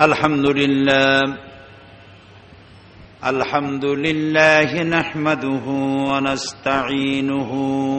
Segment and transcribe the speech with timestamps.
[0.00, 1.36] الحمد لله
[3.24, 5.66] الحمد لله نحمده
[6.10, 7.52] ونستعينه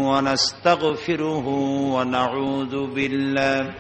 [0.10, 1.48] ونستغفره
[1.96, 3.74] ونعوذ بالله.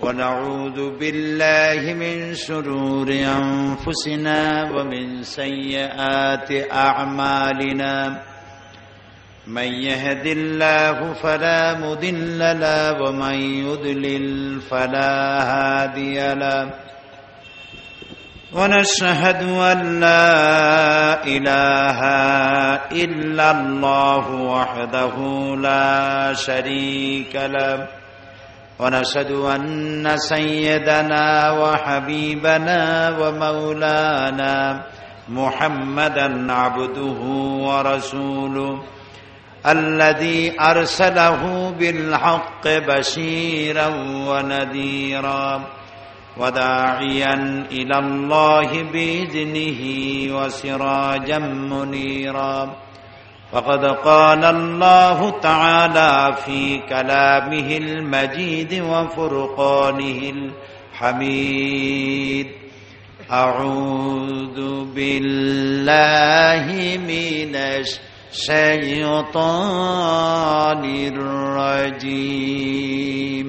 [0.00, 8.29] ونعوذ بالله من شرور أنفسنا ومن سيئات أعمالنا.
[9.50, 16.70] من يهد الله فلا مضل له ومن يضلل فلا هادي له.
[18.54, 22.00] ونشهد أن لا إله
[22.92, 25.16] إلا الله وحده
[25.58, 27.86] لا شريك له.
[28.78, 34.80] ونشهد أن سيدنا وحبيبنا ومولانا
[35.28, 37.20] محمدا عبده
[37.66, 38.99] ورسوله.
[39.66, 43.86] الذي أرسله بالحق بشيرا
[44.28, 45.62] ونذيرا
[46.36, 49.80] وداعيا إلى الله بإذنه
[50.36, 52.76] وسراجا منيرا.
[53.52, 60.32] فقد قال الله تعالى في كلامه المجيد وفرقانه
[61.00, 62.46] الحميد.
[63.30, 66.66] أعوذ بالله
[66.98, 69.74] من الشيطان الشيطان
[71.14, 73.46] الرجيم.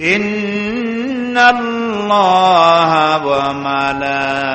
[0.00, 4.50] إن الله وملائكته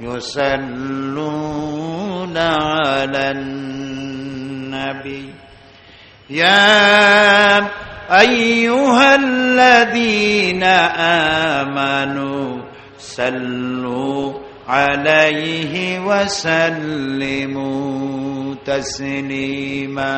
[0.00, 1.56] يصلون
[2.36, 5.39] على النبي.
[6.30, 7.58] يا
[8.10, 10.62] أيها الذين
[11.62, 12.62] آمنوا
[12.98, 14.32] صلوا
[14.68, 17.50] عليه وسلموا
[18.66, 20.16] تسليما.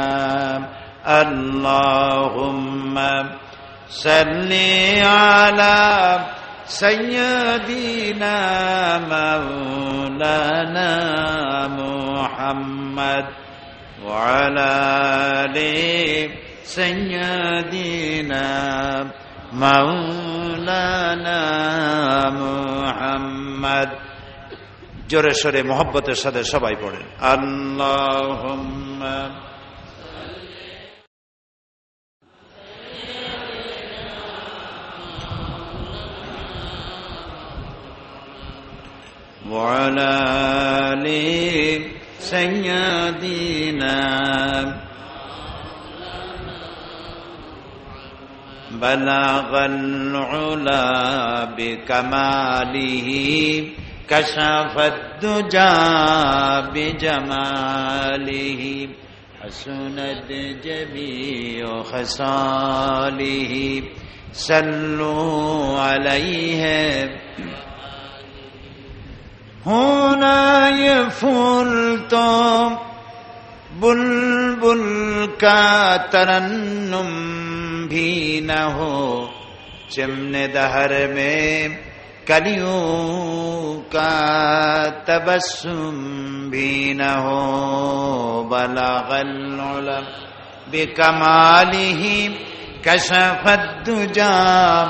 [1.06, 2.94] اللهم
[3.90, 4.52] صل
[5.02, 6.20] على
[6.66, 8.38] سيدنا
[9.10, 10.94] مولانا
[11.68, 13.24] محمد
[14.05, 14.69] وعلى
[15.45, 15.57] آل
[16.63, 18.47] سيدنا
[19.53, 21.43] مولانا
[22.31, 23.89] محمد
[25.11, 28.41] জোরে সরে মোহব্বতের সাথে সবাই পড়েন আল্লাহ
[39.51, 40.11] وعلى
[40.91, 41.05] آل
[42.22, 43.98] سيدنا
[48.70, 50.86] بلغ العلا
[51.58, 53.08] بكماله
[54.08, 55.78] كشف الدجى
[56.74, 58.62] بجماله
[59.42, 60.30] حسنت
[60.64, 63.52] جميع خصاله.
[64.32, 66.62] صلوا عليه
[69.66, 72.68] ہونا یہ پھول تو
[73.80, 77.08] بلبل کا ترنم
[77.88, 79.26] بھی نہ ہو۔
[79.88, 81.68] چمن دہر میں
[82.26, 90.04] کلیوں کا تبسم بھی نہ ہو۔ بلغ العلم
[90.72, 92.28] بکمالہ
[92.82, 94.84] کشف الدجا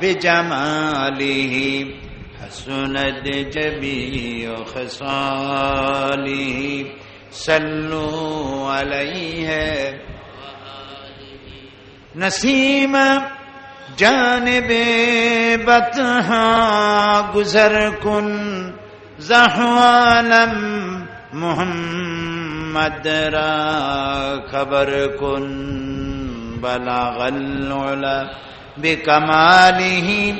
[0.00, 2.07] بجمالہ
[2.42, 6.58] حسنت جميع خصاله
[7.30, 10.00] صلوا عليه
[12.16, 12.96] نسیم
[13.96, 14.70] جانب
[15.66, 18.28] بطحا گزر کن
[19.18, 20.54] زحوالم
[21.32, 25.48] محمد را خبر کن
[26.62, 28.30] بلغ العلا
[28.82, 30.34] بکماله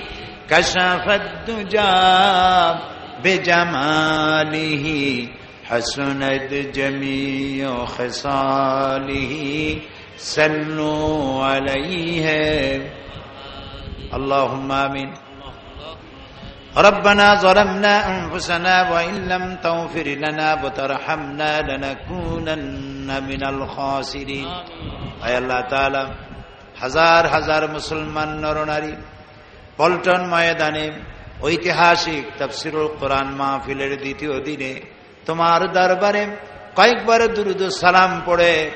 [0.50, 1.94] کشفت الدجا
[3.24, 4.86] بجماله،
[5.68, 9.32] حسنت جميع خصاله
[10.16, 12.26] صلوا عليه
[14.14, 15.10] اللهم آمين
[16.76, 24.48] ربنا ظلمنا أنفسنا وإن لم تغفر لنا وترحمنا لنكونن من الخاسرين
[25.26, 26.04] اے اللہ تعالی،
[26.82, 28.92] ہزار ہزار مسلمان نر ناری
[29.78, 30.86] পল্টন ময়দানে
[31.42, 34.72] ঐতিহাসিক তফসিরুল কোরআন মাহফিলের দ্বিতীয় দিনে
[35.26, 36.24] তোমার দরবারে
[36.76, 38.70] কয়েকবার দুরুদ সালাম পড়ে,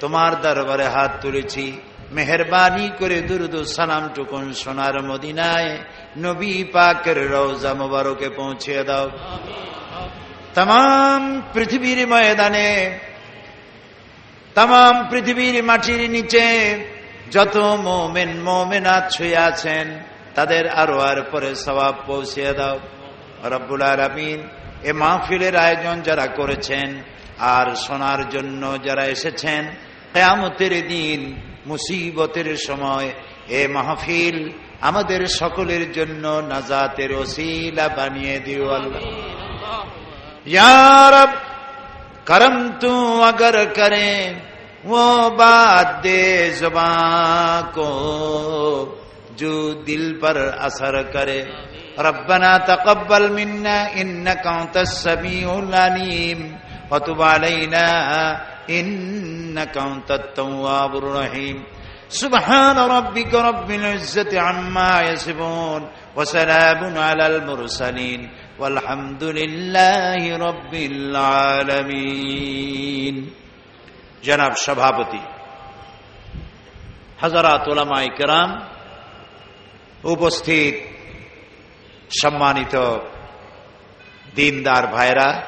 [0.00, 1.66] তোমার দরবারে হাত তুলেছি।
[2.12, 5.70] মেহরবানি করে দুরুদ সালাম টুকুন সোনার মদিনায়।
[6.18, 9.06] নবী পাকের রওজা মোবারকে পৌঁছে দাও।
[10.54, 11.22] তাম
[11.54, 12.70] পৃথিবীর ময়দানে
[14.54, 16.46] তাম পৃথিবীর মাটির নিচে
[17.30, 19.86] যত মোমেন মোমেনাথ ছুঁয়ে আছেন
[20.36, 22.76] তাদের আরও আর পরে স্বভাব পৌঁছিয়ে দাও।
[23.54, 24.40] রব্বুল আমিন
[24.90, 26.88] এ মাহফিলের আয়োজন যারা করেছেন
[27.54, 29.62] আর শোনার জন্য যারা এসেছেন,
[30.12, 31.20] কেয়ামতের দিন
[31.66, 33.08] মুসিবতের সময়
[33.58, 34.38] এ মাহফিল
[34.88, 39.02] আমাদের সকলের জন্য নাজাতের ওসিলা বানিয়ে দিও আল্লাহ।
[42.28, 42.92] করম তু
[43.22, 44.30] আগর করেন,
[44.90, 45.02] ও
[45.40, 46.24] বাদ দে
[46.60, 46.92] জবা
[47.74, 47.90] কো
[49.36, 51.42] جو دل پر اثر کرے
[51.98, 56.58] ربنا تقبل منا انك انت السميع العليم
[56.90, 57.86] وتب علينا
[58.70, 61.64] انك انت التواب الرحيم
[62.08, 70.74] سبحان ربك رب العزة عما يصفون وسلام على المرسلين والحمد لله رب
[71.70, 72.34] العالمين
[74.24, 75.22] جناب সভাপতি
[77.22, 78.50] হাজারাত ওলামায়ে کرام
[80.04, 80.74] উপস্থিত
[82.22, 82.74] সম্মানিত
[84.34, 85.42] দিনদার ভাইরা,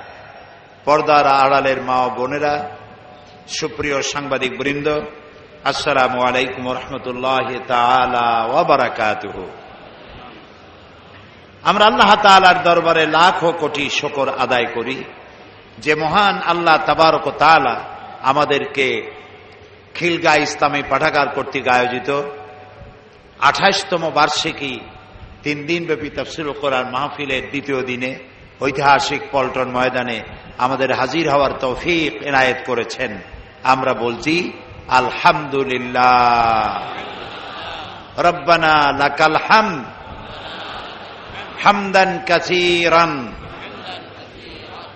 [0.84, 2.68] পর্দার আড়ালের মা বোনেরা,
[3.48, 5.00] সুপ্রিয় সাংবাদিক বৃন্দ,
[5.64, 8.28] আসসালামু আলাইকুম রহমতুল্লাহ তালা
[8.60, 9.36] ওবরাকাতুহ
[11.64, 15.04] আমরা আল্লাহ তালার দরবারে লাখো কোটি শকর আদায় করি
[15.78, 17.76] যে মহান আল্লাহ তাবারক তালা
[18.22, 19.12] আমাদেরকে
[19.94, 22.10] খিলগা ইসলামী পাঠাগার কর্তৃক আয়োজিত
[23.42, 24.80] আঠাশতম বার্ষিকী
[25.42, 28.18] তিন দিন ব্যাপী তফসিল করার মাহফিলের দ্বিতীয় দিনে
[28.60, 30.22] ঐতিহাসিক পল্টন ময়দানে
[30.58, 33.18] আমাদের হাজির হওয়ার তৌফিক এনায়েত করেছেন।
[33.62, 34.52] আমরা বলছি,
[34.88, 36.82] আলহামদুলিল্লাহ।
[38.18, 39.84] রব্বানা লাকাল হামদ
[41.62, 43.12] হামদান কাসিরান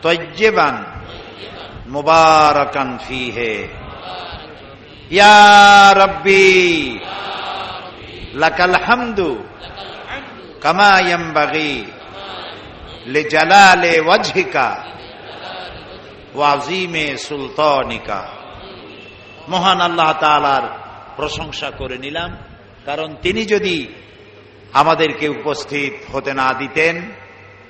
[0.02, 0.84] তজ্জিবান
[1.86, 3.68] মুবারাকান ফিহে।
[5.10, 6.98] ইয়া রব্বি।
[8.36, 9.44] লাকাল হামদু
[10.60, 11.84] কামা ইয়ামবাগি
[13.06, 14.84] লিজালালে ওয়াজহিকা
[16.34, 18.20] ওয়াজিমে সুলতানিকা।
[19.48, 20.64] মহান আল্লাহ তাআলার
[21.16, 22.36] প্রশংসা করে নিলাম,
[22.84, 23.86] কারণ তিনি যদি
[24.72, 27.12] আমাদেরকে উপস্থিত হতে না দিতেন,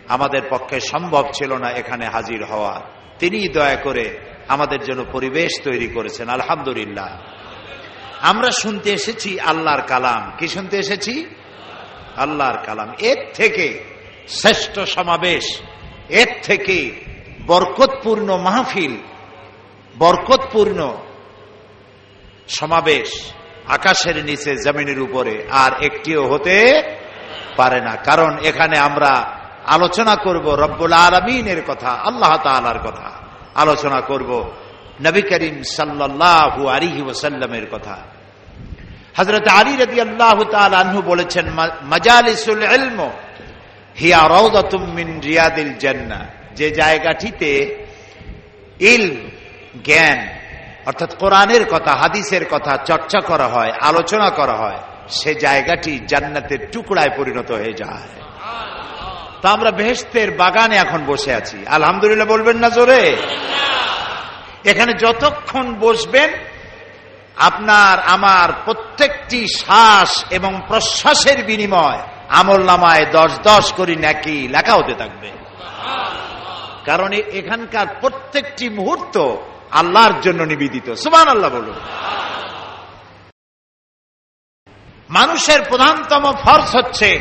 [0.09, 2.81] আমাদের পক্ষে সম্ভব ছিল না এখানে হাজির হওয়া।
[3.19, 4.07] তিনি দয়া করে
[4.49, 7.11] আমাদের জন্য পরিবেশ তৈরি করেছেন, আলহামদুলিল্লাহ।
[8.21, 11.27] আমরা শুনতে এসেছি আল্লাহর কালাম। কি শুনতে এসেছি?
[12.17, 13.85] আল্লাহর কালাম। এর থেকে
[14.29, 15.61] শ্রেষ্ঠ সমাবেশ,
[16.09, 16.91] এর থেকে
[17.47, 18.97] বরকতপূর্ণ মাহফিল,
[19.99, 20.97] বরকতপূর্ণ
[22.49, 23.33] সমাবেশ
[23.69, 26.83] আকাশের নিচে জমিনের উপরে আর একটিও হতে
[27.57, 33.13] পারে না। কারণ এখানে আমরা আলোচনা করব রব্বুল আলমিনের কথা, আল্লাহ তালার কথা।
[33.55, 34.51] আলোচনা করব
[35.05, 37.97] নবী করিম সাল্লাহু আলিহি ওসাল্লামের কথা।
[39.17, 41.47] হজরত আলী রদি আল্লাহ তালু বলেছেন
[41.85, 43.11] মজালিসুল এলম
[44.01, 47.51] হিয়া রৌদাতুমিন রিয়াদিল জান্না যে জায়গাটিতে
[48.81, 49.17] ইল
[49.85, 50.29] জ্ঞান,
[50.87, 54.79] অর্থাৎ কোরআনের কথা, হাদিসের কথা চর্চা করা হয়, আলোচনা করা হয়,
[55.09, 58.09] সে জায়গাটি জান্নাতের টুকরায় পরিণত হয়ে যায়।
[59.43, 63.17] তা আমরা বেহেস্তের বাগানে এখন বসে আছি। আলহামদুলিল্লাহ বলবেন না জোরে?
[64.67, 66.35] এখানে যতক্ষণ বসবেন,
[67.37, 74.95] আপনার, আমার প্রত্যেকটি শ্বাস এবং প্রশ্বাসের বিনিময় আমল নামায় দশ দশ করি নাকি লেখা হতে
[74.95, 75.31] থাকবে।
[76.85, 79.35] কারণ এখানকার প্রত্যেকটি মুহূর্ত
[79.71, 81.75] আল্লাহর জন্য নিবেদিত। সুমান আল্লাহ বলুন।
[85.11, 87.21] মানুষের প্রধানতম ফর্স হচ্ছে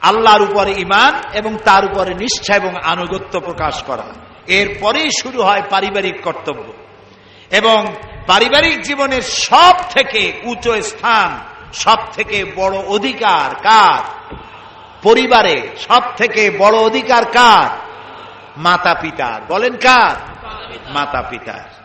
[0.00, 6.20] আল্লাহর উপরে ইমান এবং তার উপরে নিষ্ঠা এবং আনুগত্য প্রকাশ করা। এরপরেই শুরু হয় পারিবারিক
[6.22, 6.72] কর্তব্য।
[7.50, 7.94] এবং
[8.26, 11.38] পারিবারিক জীবনের সব থেকে উচ্চ স্থান
[11.72, 14.34] সব থেকে বড় অধিকার কার?
[15.02, 17.86] পরিবারে সব থেকে বড় অধিকার কার?
[18.56, 20.16] মাতা পিতার বলেন কার?
[20.90, 21.76] মাতা পিতার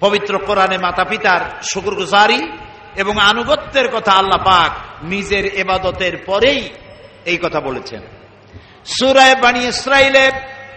[0.00, 2.52] পবিত্র কোরআনে মাতা পিতার শুকুর গুজারি
[2.96, 4.70] এবং আনুগত্যের কথা আল্লাহ পাক
[5.02, 6.68] নিজের এবাদতের পরেই
[7.24, 8.02] এই কথা বলেছেন।
[8.84, 10.30] সুরায় বাণী ইসরাইলে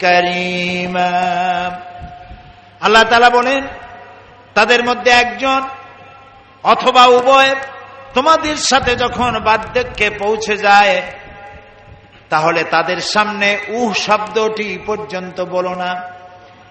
[0.00, 1.10] করিমা।
[2.80, 3.62] আল্লাহ তালা বলেন,
[4.54, 5.60] তাদের মধ্যে একজন
[6.64, 7.54] অথবা উভয়
[8.14, 11.02] তোমাদের সাথে যখন বার্ধক্যে পৌঁছে যায়,
[12.30, 15.90] তাহলে তাদের সামনে উহ শব্দটি পর্যন্ত বলো না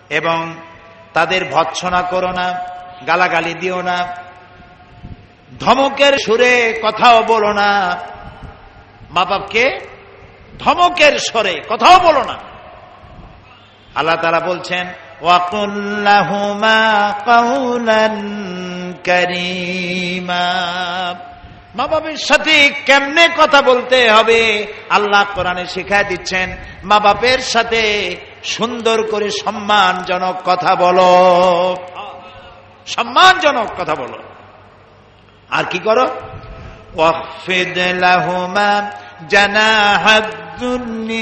[0.09, 0.55] এবং
[1.13, 2.47] তাদের ভৎসনা করো না,
[3.07, 3.97] গালাগালি দিও না,
[5.59, 6.53] ধমকের সুরে
[6.83, 7.69] কথাও বলো না।
[9.11, 9.65] মা বাপকে
[10.59, 12.54] ধমকের স্বরে কথাও বলো না।
[13.95, 14.87] আল্লাহ তারা বলছেন
[21.75, 24.67] মা বাপের সাথে কেমনে কথা বলতে হবে?
[24.89, 31.11] আল্লাহ কোরআনে শিখাই দিচ্ছেন মা বাপের সাথে সুন্দর করে সম্মানজনক কথা বলো।
[32.87, 34.19] সম্মানজনক কথা বলো।
[35.49, 36.07] আর কি করো?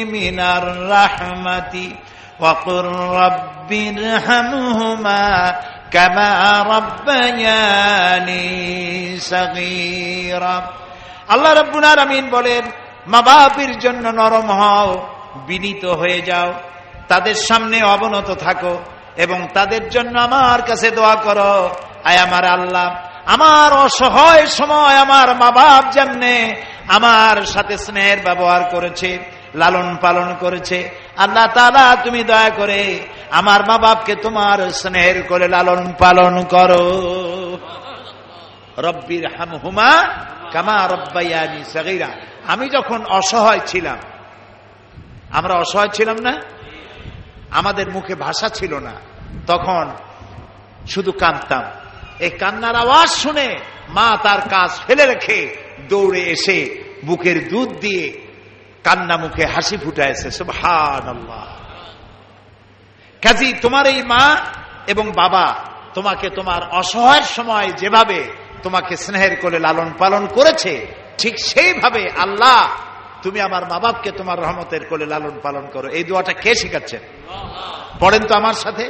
[0.05, 1.95] মিনার রাহমাতি।
[2.40, 2.84] وقل
[3.22, 5.26] رب ارحمهما
[5.90, 6.30] كما
[6.72, 8.46] ربياني
[9.20, 10.58] صغيرا
[11.28, 12.64] আল্লাহ রব্বুল আলামিন বলেন
[13.06, 14.90] মা বাপের জন্য নরম হও
[15.46, 16.48] বিনীত হয়ে যাও
[17.08, 18.75] তাদের সামনে অবনত থাকো
[19.16, 21.54] এবং তাদের জন্য আমার কাছে দোয়া করো
[22.04, 22.88] আয় আমার আল্লাহ
[23.26, 26.37] আমার অসহায় সময় আমার মা বাপ জানে
[26.88, 29.10] আমার সাথে স্নেহের ব্যবহার করেছে
[29.54, 30.78] লালন পালন করেছে
[31.17, 33.00] আল্লাহ তালা তুমি দয়া করে
[33.32, 36.88] আমার মা বাপকে তোমার স্নেহের করে লালন পালন করো।
[38.77, 40.03] রব্বির হাম হুমা
[40.51, 42.08] কামা রব্বাইয়ানি সগিরা।
[42.48, 43.98] আমি যখন অসহায় ছিলাম,
[45.32, 46.41] আমরা অসহায় ছিলাম না?
[47.51, 48.91] আমাদের মুখে ভাষা ছিল না।
[49.48, 49.89] তখন
[50.88, 51.63] শুধু কাঁদতাম।
[52.20, 53.58] এই কান্নার আওয়াজ শুনে
[53.89, 55.55] মা তার কাজ ফেলে রেখে
[55.89, 58.22] দৌড়ে এসে বুকের দুধ দিয়ে
[58.85, 61.07] কান্না মুখে হাসি ফুটাইছে সুবহান
[63.23, 64.23] কাজী, তোমার এই মা
[64.91, 65.45] এবং বাবা
[65.95, 68.19] তোমাকে তোমার অসহায় সময় যেভাবে
[68.63, 70.73] তোমাকে স্নেহের করে লালন পালন করেছে,
[71.21, 72.59] ঠিক সেইভাবে আল্লাহ
[73.23, 77.01] তুমি আমার মা বাপকে তোমার রহমতের কোলে লালন পালন করো। এই দোয়াটা কে শিখাচ্ছেন?
[78.01, 78.85] পড়েন তো আমার সাথে।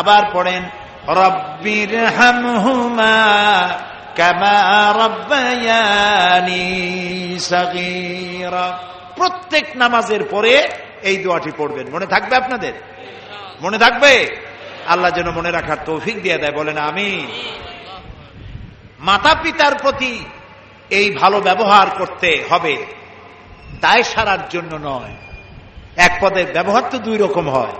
[0.00, 0.62] আবার পড়েন
[1.08, 3.22] রব্বির হামহুমা
[4.16, 6.62] কামা রব্বায়ানি
[7.38, 8.78] সগীরা।
[9.16, 10.68] প্রত্যেক নামাজের পরে
[11.02, 12.72] এই দোয়াটি পড়বেন। মনে থাকবে আপনাদের?
[13.60, 14.36] মনে থাকবে?
[14.86, 17.26] আল্লাহ যেন মনে রাখার তৌফিক দিয়ে দেয়, বলেন আমি
[19.00, 20.24] মাতা পিতার প্রতি
[20.90, 22.86] এই ভালো ব্যবহার করতে হবে।
[23.80, 25.16] দায় সারার জন্য নয়।
[25.96, 27.72] এক পদের ব্যবহার তো দুই রকম হয়।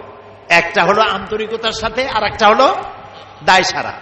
[0.48, 2.76] একটা হলো আন্তরিকতার সাথে আর একটা হলো
[3.44, 3.94] দায় সারা।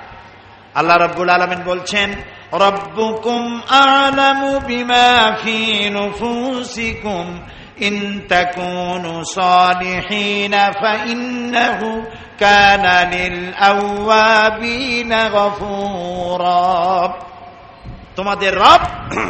[0.75, 2.13] আল্লাহ রব্বুল আলমিন বলছেন,
[2.53, 7.41] রব্বুকুম আলামু বিমা ফি নুফুসিকুম।
[7.81, 12.03] ইন তাকুনু সালিহিনা ফাইন্নাহু
[12.39, 17.15] কানা লিল আওয়াবিনা গফুরা।
[18.17, 18.81] তোমাদের রব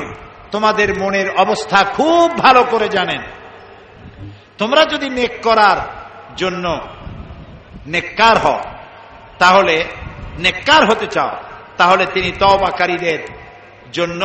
[0.53, 3.23] তোমাদের মনের অবস্থা খুব ভালো করে জানেন।
[4.59, 5.77] তোমরা যদি নেক করার
[6.37, 6.81] জন্য
[7.87, 8.59] নেককার হও
[9.41, 9.85] তাহলে
[10.39, 11.33] নেককার হতে চাও,
[11.77, 13.21] তাহলে তিনি তবাকারীদের
[13.93, 14.23] জন্য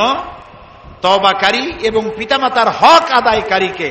[1.02, 3.90] তবাকারী এবং পিতামাতার হক আদায়কারীকে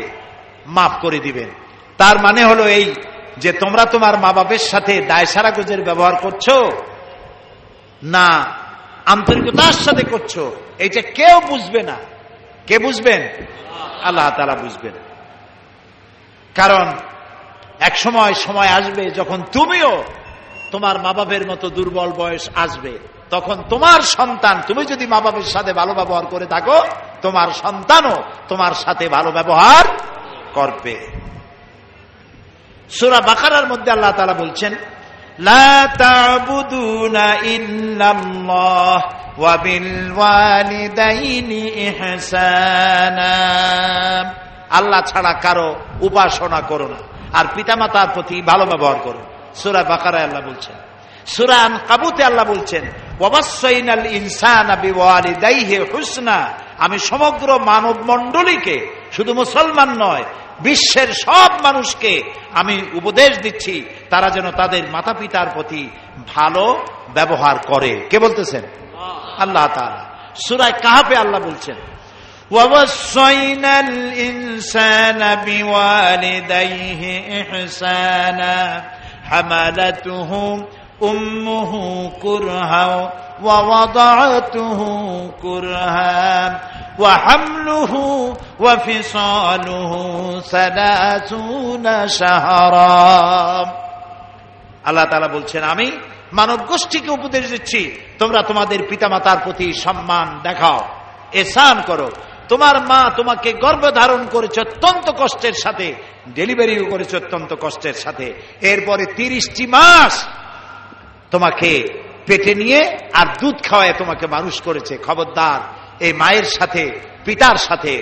[0.67, 1.51] মাফ করে দিবেন।
[1.99, 2.95] তার মানে হলো এই
[3.39, 6.47] যে তোমরা তোমার মা বাপের সাথে দায়সারা গুজের ব্যবহার করছ
[8.03, 8.29] না
[9.07, 10.39] আন্তরিকতার সাথে করছ,
[10.79, 11.97] এইটা কেউ বুঝবে না।
[12.67, 13.23] কে বুঝবেন?
[14.03, 14.93] আল্লাহ তালা বুঝবেন।
[16.55, 16.93] কারণ
[17.81, 20.05] এক সময় সময় আসবে যখন তুমিও
[20.75, 22.95] তোমার মা বাপের মতো দুর্বল বয়স আসবে,
[23.35, 26.79] তখন তোমার সন্তান, তুমি যদি মা বাপের সাথে ভালো ব্যবহার করে থাকো,
[27.25, 28.17] তোমার সন্তানও
[28.51, 29.85] তোমার সাথে ভালো ব্যবহার
[30.57, 30.97] করবে।
[32.91, 34.73] সুরা বাকারার মধ্যে আল্লাহ তালা বলছেন
[44.79, 45.69] আল্লাহ ছাড়া কারও
[46.07, 46.99] উপাসনা করো না,
[47.39, 49.23] আর পিতামাতার প্রতি ভালো ব্যবহার করো।
[49.56, 50.78] সুরা বাকারায় আল্লাহ বলছেন
[51.28, 52.84] সুরান কাবুতে আল্লাহ বলছেন
[54.18, 54.70] ইনসান
[55.94, 56.38] হুসনা
[56.78, 58.78] আমি সমগ্র মানব মন্ডলীকে
[59.12, 60.26] শুধু মুসলমান নয়
[60.62, 62.14] বিশ্বের সব মানুষকে
[62.54, 63.76] আমি উপদেশ দিচ্ছি
[64.10, 65.82] তারা যেন তাদের মাতা পিতার প্রতি
[66.28, 66.66] ভালো
[67.14, 68.64] ব্যবহার করে কে বলতেছেন
[69.38, 70.02] আল্লাহ তাআলা
[70.46, 71.78] সুরায় কাহাপে আল্লাহ বলছেন
[72.52, 77.02] ووصينا الإنسان بوالديه
[77.42, 78.58] إحسانا
[79.30, 80.32] حملته
[81.04, 81.72] أمه
[82.22, 82.90] كرها
[83.44, 84.80] ووضعته
[85.42, 86.60] كرها
[87.00, 87.94] وحمله
[88.60, 89.92] وفصاله
[90.42, 93.66] ثلاثون شهرا
[94.86, 95.88] আল্লাহ তালা বলছেন আমি
[96.34, 97.82] মানব গোষ্ঠীকে উপদেশ দিচ্ছি
[98.20, 100.80] তোমরা তোমাদের পিতামাতার প্রতি সম্মান দেখাও
[101.34, 102.08] এসান করো
[102.49, 105.95] তোমার মা তোমাকে গর্ভধারণ করেছে অত্যন্ত কষ্টের সাথে
[106.29, 108.27] ডেলিভারিও করেছে অত্যন্ত কষ্টের সাথে।
[108.61, 110.27] এরপরে তিরিশটি মাস
[111.31, 111.71] তোমাকে
[112.27, 112.81] পেটে নিয়ে
[113.13, 115.61] আর দুধ খাওয়ায় তোমাকে মানুষ করেছে। খবরদার,
[116.05, 116.83] এই মায়ের সাথে,
[117.25, 117.93] পিতার সাথে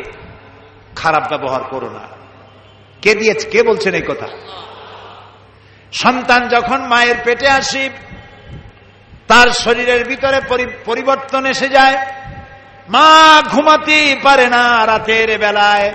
[0.97, 2.05] খারাপ ব্যবহার করো না।
[3.03, 3.49] কে দিয়েছে?
[3.51, 4.29] কে বলছেন এই কথা?
[5.93, 7.91] সন্তান যখন মায়ের পেটে আসি,
[9.29, 10.39] তার শরীরের ভিতরে
[10.85, 11.97] পরিবর্তন এসে যায়
[12.89, 15.93] মা ঘুমাতে পারে না রাতের বেলায়।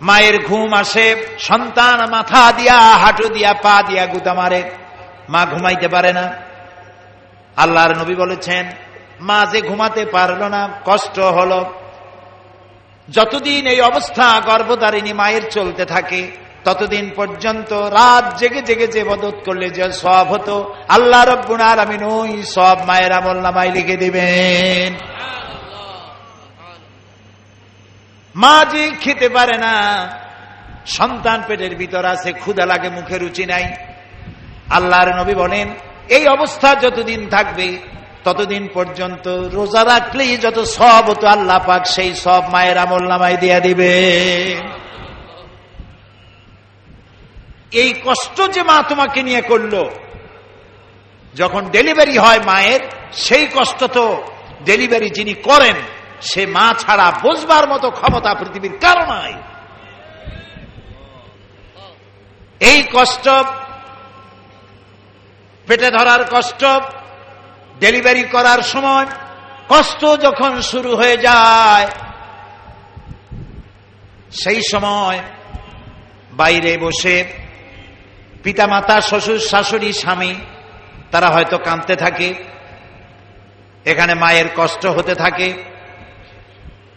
[0.00, 4.62] মায়ের ঘুম আসে, সন্তান মাথা দিয়া, হাঁটু দিয়া, পা দিয়া গুতা মারে।
[5.28, 6.34] মা ঘুমাইতে পারে না।
[7.56, 8.70] আল্লাহর নবী বলেছেন,
[9.20, 11.74] মা যে ঘুমাতে পারল না, কষ্ট হলো।
[13.08, 16.30] যতদিন এই অবস্থা গর্ভধারিণী মায়ের চলতে থাকে,
[16.64, 22.42] ততদিন পর্যন্ত রাত জেগে জেগে যে বদত করলে যে সব হতো, আল্লাহ রব্বুনার আমি নই
[22.42, 25.18] সব মায়ের আমল নামাই লিখে দিবেন।
[28.42, 29.74] মা যে খেতে পারে না।
[30.96, 33.66] সন্তান পেটের ভিতর আছে ক্ষুদা লাগে, মুখে রুচি নাই।
[34.76, 35.66] আল্লাহর নবী বলেন,
[36.16, 37.68] এই অবস্থা যতদিন থাকবে,
[38.24, 39.26] ততদিন পর্যন্ত
[39.56, 43.92] রোজা রাখলেই যত সব হতো, আল্লাহ পাক সেই সব মায়ের আমল নামাই দিয়া দিবে।
[47.82, 49.74] এই কষ্ট যে মা তোমাকে নিয়ে করল,
[51.34, 52.82] যখন ডেলিভারি হয় মায়ের,
[53.26, 54.04] সেই কষ্ট তো
[54.64, 55.76] ডেলিভারি যিনি করেন
[56.22, 59.10] সে মা ছাড়া বোঝবার মতো ক্ষমতা পৃথিবীর কারণ
[62.60, 63.28] এই কষ্ট,
[65.66, 66.64] পেটে ধরার কষ্ট,
[67.80, 69.06] ডেলিভারি করার সময়
[69.68, 71.86] কষ্ট যখন শুরু হয়ে যায়,
[74.32, 75.18] সেই সময়
[76.32, 77.24] বাইরে বসে
[78.42, 80.34] পিতামাতা, শ্বশুর, শাশুড়ি, স্বামী,
[81.10, 82.34] তারা হয়তো কাঁদতে থাকে,
[83.84, 85.77] এখানে মায়ের কষ্ট হতে থাকে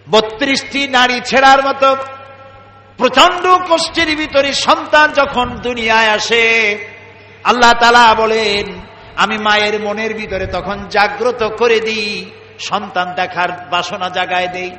[0.07, 1.89] বত্রিশটি নারী ছেড়ার মতো
[2.97, 6.43] প্রচণ্ড কষ্টের ভিতরে সন্তান যখন দুনিয়ায় আসে,
[7.43, 8.65] আল্লাহ তালা বলেন,
[9.15, 12.31] আমি মায়ের মনের ভিতরে তখন জাগ্রত করে দিই,
[12.69, 14.71] সন্তান দেখার বাসনা জাগায় দেই।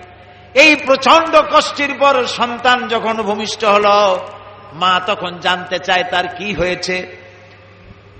[0.54, 3.86] এই প্রচণ্ড কষ্টের পর সন্তান যখন ভূমিষ্ঠ হল,
[4.72, 7.06] মা তখন জানতে চায় তার কি হয়েছে।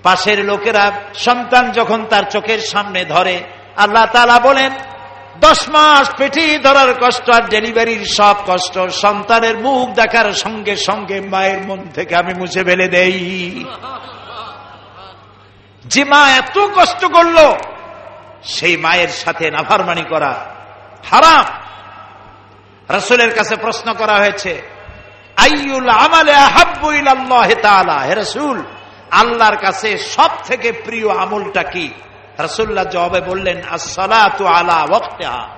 [0.02, 0.84] পাশের লোকেরা
[1.14, 3.36] সন্তান যখন তার চোখের সামনে ধরে,
[3.76, 4.72] আল্লাহ তালা বলেন
[5.40, 11.60] দশ মাস পেটি ধরার কষ্ট আর ডেলিভারির সব কষ্ট সন্তানের মুখ দেখার সঙ্গে সঙ্গে মায়ের
[11.66, 13.64] মন থেকে আমি মুছে ফেলে দেই।
[15.84, 17.38] যে মা এত কষ্ট করল,
[18.44, 20.32] সেই মায়ের সাথে নাফারমানি করা
[21.10, 21.44] হারাম।
[22.90, 24.62] রসুলের কাছে প্রশ্ন করা হয়েছে
[25.36, 28.62] আইউল আমালে আল্লাহ হে রসুল,
[29.10, 31.92] আল্লাহর কাছে সব থেকে প্রিয় আমলটা কি?
[32.38, 35.48] রসুল্লাহ জবাবে বললেন আলা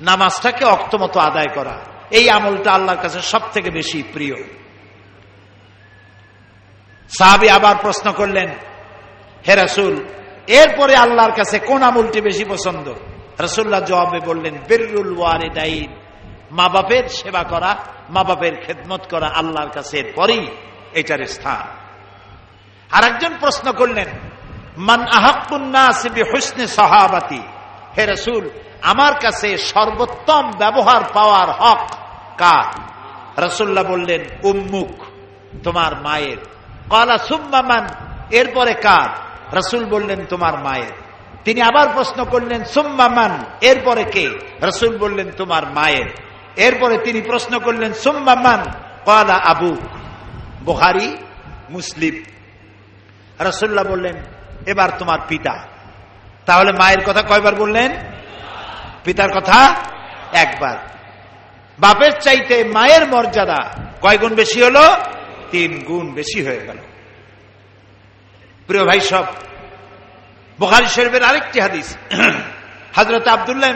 [0.00, 1.78] নামাজটাকে অক্তমতো আদায় করা।
[2.10, 4.34] এই আমলটা আল্লাহর কাছে সব থেকে বেশি প্রিয়।
[7.18, 8.48] সাহাবি আবার প্রশ্ন করলেন,
[9.48, 10.04] হে রসুল,
[10.46, 12.94] এরপরে আল্লাহর কাছে কোন আমলটি বেশি পছন্দ?
[13.40, 15.96] রসুল্লাহ জবাবে বললেন বেরুল ওয়ারিদাইন
[16.50, 17.76] মা বাপের সেবা করা
[18.10, 20.46] মা বাপের খেদমত করা আল্লাহর কাছে এরপরেই
[20.92, 21.84] এটার স্থান।
[22.90, 24.33] আর প্রশ্ন করলেন
[24.76, 27.42] মান আহাকুন্নাসিবি হুসনে সহাবাতি।
[27.98, 28.50] হে রসুল,
[28.82, 31.94] আমার কাছে সর্বোত্তম ব্যবহার পাওয়ার হক
[32.38, 32.80] কার?
[33.44, 35.04] রসুল্লাহ বললেন উম্মুখ
[35.64, 36.36] তোমার মায়ের।
[36.90, 37.88] কলা সুম্মামান
[38.30, 39.08] এরপরে কার?
[39.56, 40.92] রসুল বললেন, তোমার মায়ের।
[41.44, 44.38] তিনি আবার প্রশ্ন করলেন সুম্মামান এরপরে কে?
[44.62, 46.06] রসুল বললেন, তোমার মায়ের।
[46.56, 48.60] এরপরে তিনি প্রশ্ন করলেন সুম্মামান
[49.04, 49.76] কলা আবু
[50.64, 51.16] বুহারি
[51.70, 52.24] মুসলিম।
[53.40, 54.33] রসুল্লাহ বললেন
[54.66, 55.66] এবার তোমার পিতা।
[56.46, 57.92] তাহলে মায়ের কথা কয়বার বললেন?
[59.04, 59.74] পিতার কথা
[60.32, 60.76] একবার।
[61.78, 64.96] বাপের চাইতে মায়ের মর্যাদা কয় গুণ বেশি হলো?
[65.50, 66.76] তিন গুণ বেশি হয়ে গেল।
[68.66, 69.24] প্রিয় ভাই, সব
[70.60, 71.96] বোখারি শরীফের আরেকটি হাদিস।
[72.96, 73.70] হজরত আবদুল্লাহ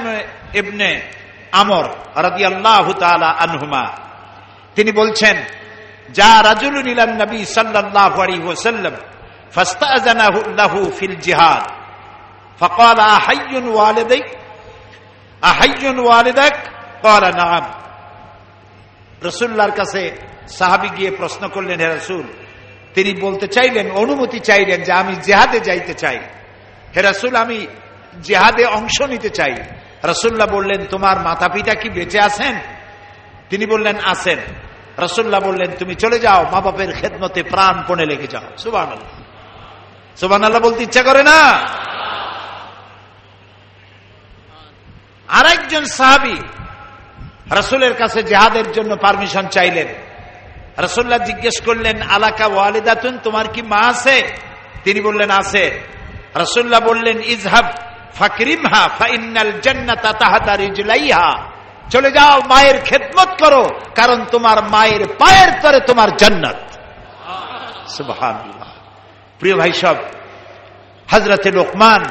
[0.55, 1.01] ইবনে
[1.53, 3.91] আমর আল্লাহ আনহুমা।
[4.75, 5.37] তিনি বলছেন,
[6.11, 8.93] যা রাজুল ইলান নবী সাল্লাল্লাহু আলাইহি ওয়াসাল্লাম
[9.56, 11.64] ফাস্তাযানাহু লাহু ফিল জিহাদ
[12.62, 14.28] فقال أحي والديك
[15.42, 16.56] أحي والدك
[17.04, 17.66] قال نعم
[19.22, 20.02] রসুল্লাহর কাছে
[20.60, 22.26] সাহাবি গিয়ে প্রশ্ন করলেন হে রসুল
[22.96, 26.20] তিনি বলতে চাইলেন অনুমতি চাইলেন যে আমি জেহাদে যাইতে চাই
[26.94, 27.60] হে রসুল আমি
[28.28, 29.54] জেহাদে অংশ নিতে চাই
[30.12, 32.54] রসুল্লাহ বললেন তোমার মাতা পিতা কি বেঁচে আছেন
[33.50, 34.40] তিনি বললেন আছেন
[34.98, 39.17] রসুল্লাহ বললেন তুমি চলে যাও মা বাপের খেদমতে প্রাণপণে লেগে যাও সুবান আল্লাহ
[40.21, 41.41] সুবান আল্লাহ বলতে ইচ্ছা করে না?
[45.29, 46.37] আরেকজন সাহাবি
[47.51, 49.89] রসুলের কাছে জেহাদের জন্য পারমিশন চাইলেন।
[50.79, 54.17] রসুল্লাহ জিজ্ঞেস করলেন, আলাকা ওয়ালিদাতুন, তোমার কি মা আছে?
[54.85, 55.65] তিনি বললেন, আছে।
[56.37, 57.67] রসুল্লাহ বললেন ইজহাব
[58.15, 61.31] ফাকরিমহা ফাইনাল জান্নাতা তাহাতা রিজলাইহা।
[61.91, 66.61] চলে যাও, মায়ের খেদমত করো, কারণ তোমার মায়ের পায়ের তরে তোমার জান্নাত।
[67.89, 68.71] সুবহানাল্লাহ।
[69.41, 69.97] প্রিয় ভাই সব
[71.09, 72.03] হজরতে লোকমান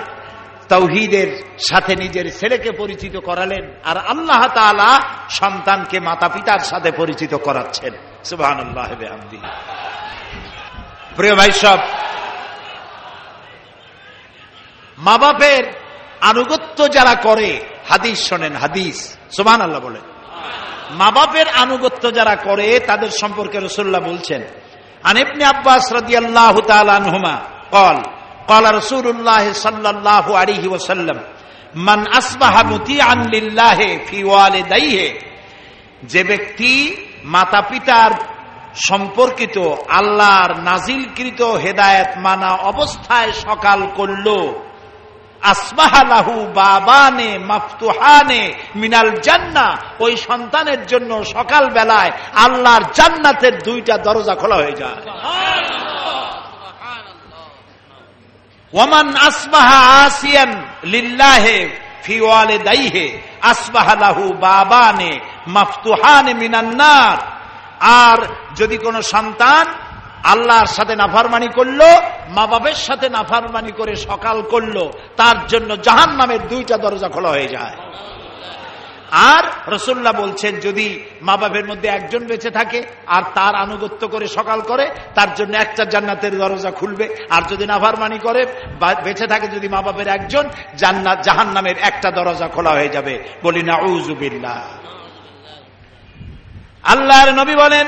[0.69, 1.29] তৌহিদের
[1.69, 4.91] সাথে নিজের ছেলেকে পরিচিত করালেন আর আল্লাহ তালা
[5.39, 7.93] সন্তানকে মাতা পিতার সাথে পরিচিত করাচ্ছেন।
[8.29, 8.51] সুবাহ
[11.15, 11.79] প্রিয় ভাই সব
[14.97, 15.63] মা বাপের
[16.21, 17.49] আনুগত্য যারা করে,
[17.89, 18.97] হাদিস শোনেন, হাদিস
[19.35, 20.01] সুবান আল্লাহ বলে
[20.91, 24.41] মা বাপের আনুগত্য যারা করে, তাদের সম্পর্কে রসুল্লাহ বলছেন
[25.06, 27.34] আনিবনে আব্বাস রাদি আল্লাহ তালুমা
[27.70, 27.98] কল
[28.48, 31.18] قال رسول الله صلى الله عليه وسلم
[31.74, 35.00] من اصبح مطيعا لله في والديه
[36.02, 36.72] যে ব্যক্তি
[37.34, 38.12] মাতা পিতার
[38.88, 39.56] সম্পর্কিত
[39.98, 44.26] আল্লাহর নাজিলকৃত হেদায়েত মানা অবস্থায় সকাল করল
[46.57, 47.31] বাবানে
[48.75, 49.67] মিনাল জান্না।
[49.99, 52.11] ওই সন্তানের জন্য সকাল বেলায়
[52.45, 55.01] আল্লাহর জান্নাতের দুইটা দরজা খোলা হয়ে যায়।
[58.73, 60.51] ওমান আসবাহা আসিয়ান
[60.83, 61.57] লিল্লাহে
[62.03, 63.07] ফিওয়ালে দাইহে
[63.41, 65.11] আসবাহালাহু বাবানে,
[65.47, 67.17] মাফতুহানে মিনান্নার
[68.03, 68.17] আর
[68.55, 69.65] যদি কোনো সন্তান
[70.23, 71.81] আল্লাহর সাথে নাফারমানি করল,
[72.29, 77.47] মা বাবের সাথে নাফারমানি করে সকাল করল, তার জন্য জাহান নামের দুইটা দরজা খোলা হয়ে
[77.47, 77.75] যায়।
[79.11, 84.61] আর রসুল্লাহ বলছেন, যদি মা বাপের মধ্যে একজন বেঁচে থাকে, আর তার আনুগত্য করে সকাল
[84.61, 88.45] করে, তার জন্য একটা জান্নাতের দরজা খুলবে। আর যদি নাফারমানি করে
[89.03, 93.63] বেঁচে থাকে যদি মা বাপের একজন, জান্নাত জাহান নামের একটা দরজা খোলা হয়ে যাবে। বলি
[93.63, 94.61] না উজুবিল্লা
[96.83, 97.87] আল্লাহর নবী বলেন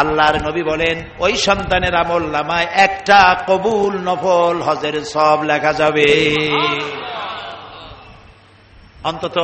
[0.00, 6.08] আল্লাহর নবী বলেন, ওই সন্তানের আমল নামায় একটা কবুল, নফল হজের সব লেখা যাবে।
[9.04, 9.36] অন্তত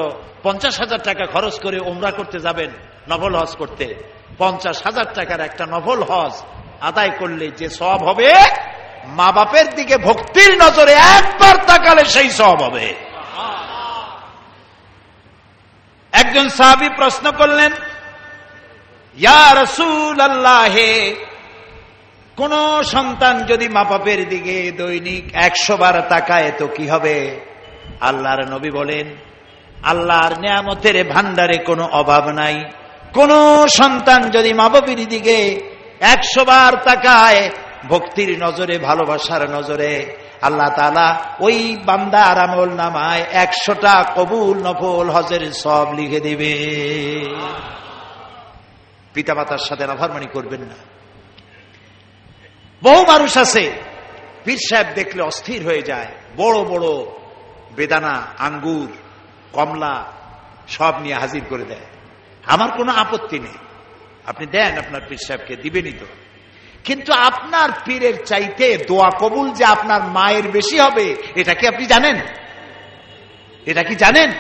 [0.43, 2.71] পঞ্চাশ হাজার টাকা খরচ করে ওমরা করতে যাবেন,
[3.11, 3.87] নফল হজ করতে।
[4.39, 6.35] পঞ্চাশ হাজার টাকার একটা নফল হজ
[6.89, 8.31] আদায় করলে যে সব হবে,
[9.19, 12.87] মা বাপের দিকে ভক্তির নজরে একবার তাকালে সেই সব হবে।
[16.13, 17.73] একজন সাহাবি প্রশ্ন করলেন
[22.37, 27.41] কোন সন্তান যদি মা বাপের দিকে দৈনিক একশো বার তাকায় তো কি হবে?
[28.01, 29.07] আল্লাহর নবী বলেন,
[29.83, 32.65] আল্লাহর নিয়ামতের ভান্ডারে কোনো অভাব নাই।
[33.13, 33.31] কোন
[33.67, 35.61] সন্তান যদি মা বাপের দিকে
[36.01, 37.51] একশো বার তাকায়,
[37.89, 40.07] ভক্তির নজরে, ভালোবাসার নজরে,
[40.43, 46.55] আল্লাহ তালা ওই বান্দা আরামল নামায় একশোটা কবুল, নফল হজের সব লিখে দিবে।
[49.15, 50.75] পিতামাতার সাথে নাফারমানি করবেন না।
[52.83, 53.73] বহু মানুষ আছে,
[54.45, 56.87] পীর সাহেব দেখলে অস্থির হয়ে যায়। বড় বড়
[57.77, 58.93] বেদানা, আঙ্গুর,
[59.53, 60.05] কমলা
[60.69, 61.87] সব নিয়ে হাজির করে দেয়।
[62.47, 63.59] আমার কোনো আপত্তি নেই।
[64.27, 66.07] আপনি দেন আপনার পীর সাহেবকে, দিবেনই তো।
[66.85, 72.17] কিন্তু আপনার পীরের চাইতে দোয়া কবুল যে আপনার মায়ের বেশি হবে, এটা কি আপনি জানেন?
[73.67, 74.33] এটা কি জানেন?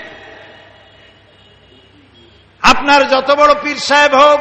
[2.62, 4.40] আপনার যত বড় পীর সাহেব হোক,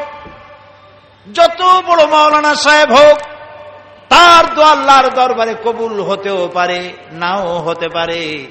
[1.32, 3.18] যত বড় মাওলানা সাহেব হোক,
[4.08, 8.46] তার দো আল্লাহর দরবারে কবুল হতেও পারে, নাও হতে পারে।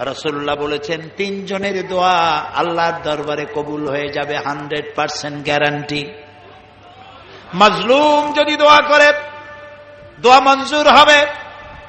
[0.00, 2.20] রসুল্লাহ বলেছেন, তিনজনের দোয়া
[2.54, 6.12] আল্লাহর দরবারে কবুল হয়ে যাবে, হান্ড্রেড পার্সেন্ট গ্যারান্টি।
[7.54, 9.12] মাজলুম যদি দোয়া করে,
[10.18, 11.43] দোয়া মঞ্জুর হবে।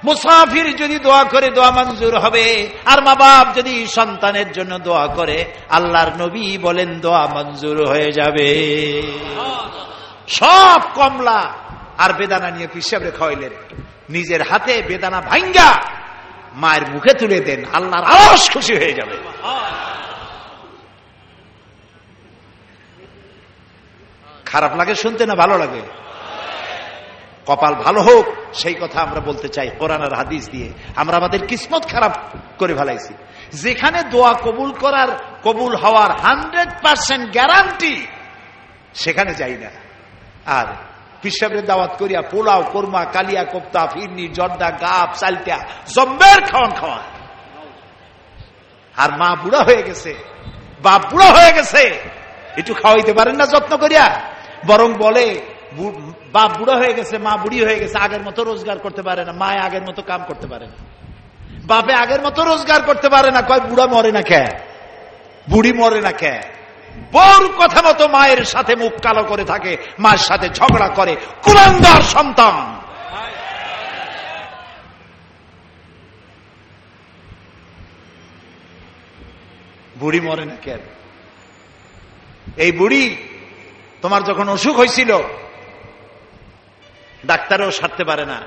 [0.05, 5.37] মুসাফির যদি দোয়া করে, দোয়া মঞ্জুর হবে। আর মা বাপ যদি সন্তানের জন্য দোয়া করে,
[5.69, 8.49] আল্লাহর নবী বলেন, দোয়া মঞ্জুর হয়ে যাবে।
[10.27, 11.39] সব কমলা
[11.97, 13.53] আর বেদানা নিয়ে পিসাবে খাওয়াইলেন।
[14.09, 15.69] নিজের হাতে বেদানা ভাঙ্গা
[16.53, 19.17] মায়ের মুখে তুলে দেন, আল্লাহর আরস খুশি হয়ে যাবে।
[24.45, 26.04] খারাপ লাগে, শুনতে না ভালো লাগে?
[27.45, 31.83] কপাল ভালো হোক, সেই কথা আমরা বলতে চাই কোরআন আর হাদিস দিয়ে। আমরা আমাদের কিসমত
[31.87, 32.13] খারাপ
[32.57, 33.13] করে ফেলাইছি।
[33.53, 35.07] যেখানে দোয়া কবুল করার,
[35.43, 37.95] কবুল হওয়ার হান্ড্রেড পার্সেন্ট গ্যারান্টি,
[38.93, 39.71] সেখানে যাই না।
[40.45, 40.65] আর
[41.21, 45.57] পিসাবের দাওয়াত করিয়া পোলাও, কোরমা, কালিয়া, কোপ্তা, ফিরনি, জর্দা গাপ চালটা
[45.95, 47.01] জম্বের খাওয়ান খাওয়া
[48.97, 50.15] আর মা বুড়া হয়ে গেছে,
[50.81, 51.83] বাপ বুড়া হয়ে গেছে,
[52.57, 54.05] একটু খাওয়াইতে পারেন না যত্ন করিয়া।
[54.65, 55.54] বরং বলে
[56.35, 59.59] বাপ বুড়া হয়ে গেছে, মা বুড়ি হয়ে গেছে, আগের মতো রোজগার করতে পারে না, মায়
[59.67, 60.77] আগের মতো কাম করতে পারে না।
[61.69, 64.43] বাপে আগের মতো রোজগার করতে পারে না, কয় বুড়া মরে না কে?
[65.49, 66.35] বুড়ি মরে না কে?
[67.11, 72.65] বর কথা মতো মায়ের সাথে মুখ কালো করে থাকে মায়ের সাথে ঝগড়া করে, কুলাঙ্গার সন্তান।
[79.99, 80.81] বুড়ি মরে না কেন
[82.57, 83.03] এই বুড়ি
[84.01, 85.11] তোমার যখন অসুখ হয়েছিল
[87.25, 88.41] ডাক্তারও সারতে পারে না।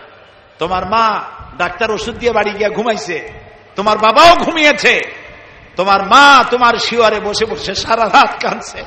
[0.58, 1.20] তোমার মা
[1.58, 3.32] ডাক্তার ওষুধ দিয়ে বাড়ি গিয়া ঘুমাইছে।
[3.76, 5.00] তোমার বাবাও ঘুমিয়েছে।
[5.76, 8.82] তোমার মা তোমার শিওয়ারে বসে বসে সারা রাত কাঁদছে।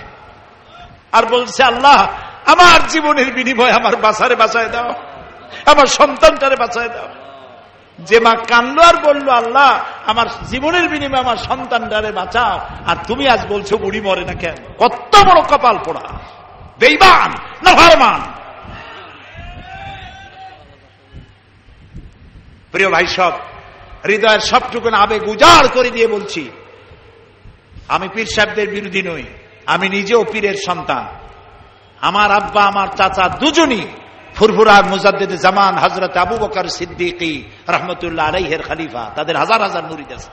[1.11, 2.07] আর বলছে, আল্লাহ,
[2.45, 4.93] আমার জীবনের বিনিময় আমার বাসারে বাঁচায় দাও।
[5.65, 7.07] আমার সন্তানটারে বাঁচায় দাও।
[7.99, 13.45] যে মা কানলো আর বলল, আল্লাহ, আমার জীবনের বিনিময়ে আমার সন্তানটারে বাঁচাও। আর তুমি আজ
[13.47, 14.55] বলছো, বুড়ি মরে না কেন?
[14.79, 16.19] কত বড় কপাল পোড়া।
[16.79, 17.31] বেইমান
[17.63, 18.40] না ভারমান
[22.71, 23.33] প্রিয় ভাই সব,
[24.07, 26.43] হৃদয়ের সবটুকুন আবেগ উজাড় করে দিয়ে বলছি,
[27.93, 29.25] আমি পীর সাহেবদের বিরোধী নই,
[29.73, 31.03] আমি নিজেও পীরের সন্তান।
[32.01, 33.83] আমার আব্বা, আমার চাচা দুজনই
[34.37, 37.31] ফুরফুরা মুজাদ্দিদ জামান হজরত আবু বকর সিদ্দিকি
[37.73, 40.31] রহমতুল্লাহ আলাইহের খালিফা, তাদের হাজার হাজার মুরিদ আছে।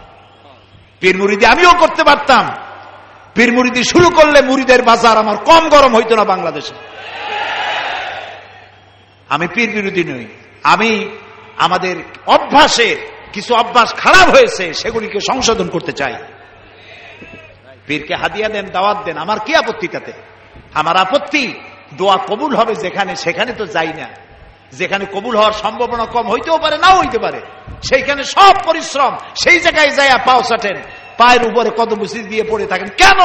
[1.00, 2.44] পীর মুরিদি আমিও করতে পারতাম।
[3.36, 6.74] পীর মুরিদি শুরু করলে মুরিদের বাজার আমার কম গরম হইতো না বাংলাদেশে।
[9.28, 10.26] আমি পীর বিরোধী নই,
[10.72, 10.90] আমি
[11.58, 12.96] আমাদের অভ্যাসে
[13.32, 16.14] কিছু অভ্যাস খারাপ হয়েছে, সেগুলিকে সংশোধন করতে চাই।
[17.86, 20.12] পীরকে হাদিয়া দেন, দাওয়াত দেন, আমার কি আপত্তি তাতে
[20.74, 21.54] আমার আপত্তি,
[21.94, 24.08] দোয়া কবুল হবে যেখানে, সেখানে তো যাই না।
[24.72, 27.40] যেখানে কবুল হওয়ার সম্ভাবনা কম, হইতেও পারে, নাও হইতে পারে।
[27.82, 30.76] সেইখানে সব পরিশ্রম, সেই জায়গায় যায় পাও চাটেন
[31.18, 33.20] পায়ের উপরে কত বুঝি দিয়ে পড়ে থাকেন। কেন?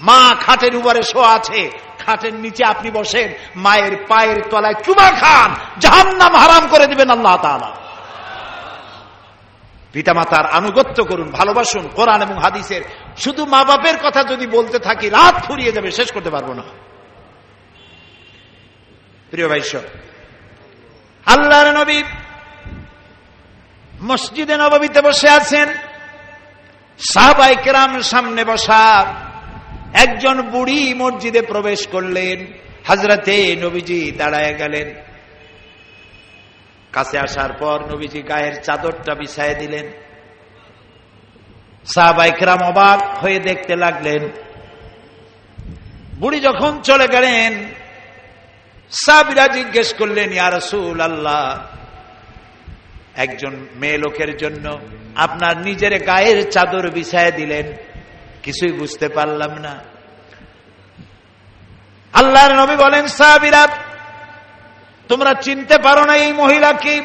[0.00, 1.70] মা খাটের উপরে শো আছে
[2.04, 7.70] খাটের নিচে আপনি বসেন, মায়ের পায়ের তলায় চুমা খান, জাহান্নাম হারাম করে দিবেন আল্লাহ তালা
[9.92, 12.82] পিতামাতার আনুগত্য করুন, ভালোবাসুন কোরআন এবং হাদিসের।
[13.16, 16.64] শুধু মা বাপের কথা যদি বলতে থাকি, রাত ফুরিয়ে যাবে, শেষ করতে পারব না।
[19.30, 19.72] প্রিয় ভাইস
[21.26, 21.98] আল্লাহর নবী
[24.02, 25.68] মসজিদে নবমীতে বসে আছেন
[26.98, 28.82] সাহবাই কেরাম সামনে বসা
[30.02, 32.38] একজন বুড়ি মসজিদে প্রবেশ করলেন
[32.84, 34.88] হাজরাতে নবীজি দাঁড়ায় গেলেন।
[36.92, 39.86] কাছে আসার পর নবীজি গায়ের চাদরটা বিছায় দিলেন।
[41.86, 44.22] সাহবাইকরাম অবাক হয়ে দেখতে লাগলেন,
[46.20, 47.52] বুড়ি যখন চলে গেলেন
[48.92, 51.44] সাবিরা জিজ্ঞেস করলেন ইয়ারসুল আল্লাহ
[53.16, 54.66] একজন মেয়ে লোকের জন্য
[55.16, 57.66] আপনার নিজের গায়ের চাদর বিছায় দিলেন?
[58.44, 59.74] কিছুই বুঝতে পারলাম না।
[62.12, 63.68] আল্লাহর নবী বলেন, সাহাবিরা,
[65.08, 67.02] তোমরা চিনতে পারো না এই মহিলাকে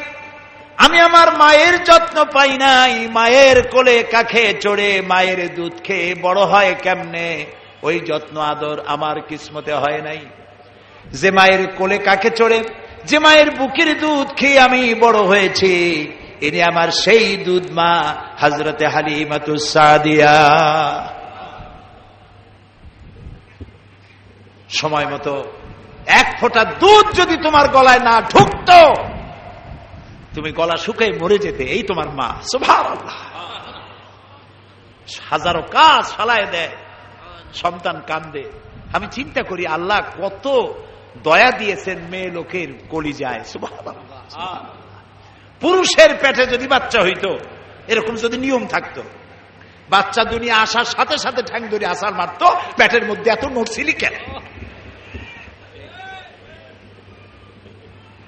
[0.76, 6.74] আমি আমার মায়ের যত্ন পাই নাই। মায়ের কোলে কাখে চড়ে মায়ের দুধ খেয়ে বড় হয়
[6.82, 7.46] কেমনে?
[7.82, 10.20] ওই যত্ন, আদর আমার কিসমতে হয় নাই।
[11.12, 12.58] যে মায়ের কোলে কাকে চড়ে,
[13.04, 15.74] যে মায়ের বুকের দুধ খেয়ে আমি বড় হয়েছি,
[16.40, 20.38] ইনি আমার সেই দুধ মা হাজরতে হালিমাতুসাদিয়া
[24.78, 25.34] সময় মতো
[26.20, 28.70] এক ফোঁটা দুধ যদি তোমার গলায় না ঢুকত,
[30.34, 32.28] তুমি গলা শুকাই মরে যেতে, এই তোমার মা।
[35.30, 36.74] হাজারো কাজ ফালায় দেয়,
[37.62, 38.44] সন্তান কান্দে।
[38.96, 40.46] আমি চিন্তা করি, আল্লাহ কত
[41.26, 43.42] দয়া দিয়েছেন মেয়ে লোকের কলি যায়
[45.62, 47.30] পুরুষের পেটে যদি বাচ্চা হইতো,
[47.92, 49.02] এরকম যদি নিয়ম থাকতো,
[49.92, 52.46] বাচ্চা দুনিয়া আসার সাথে সাথে ঠ্যাং ধরে আসার মারতো
[52.78, 54.16] প্যাটের মধ্যে এত নড়ছিলি কেন?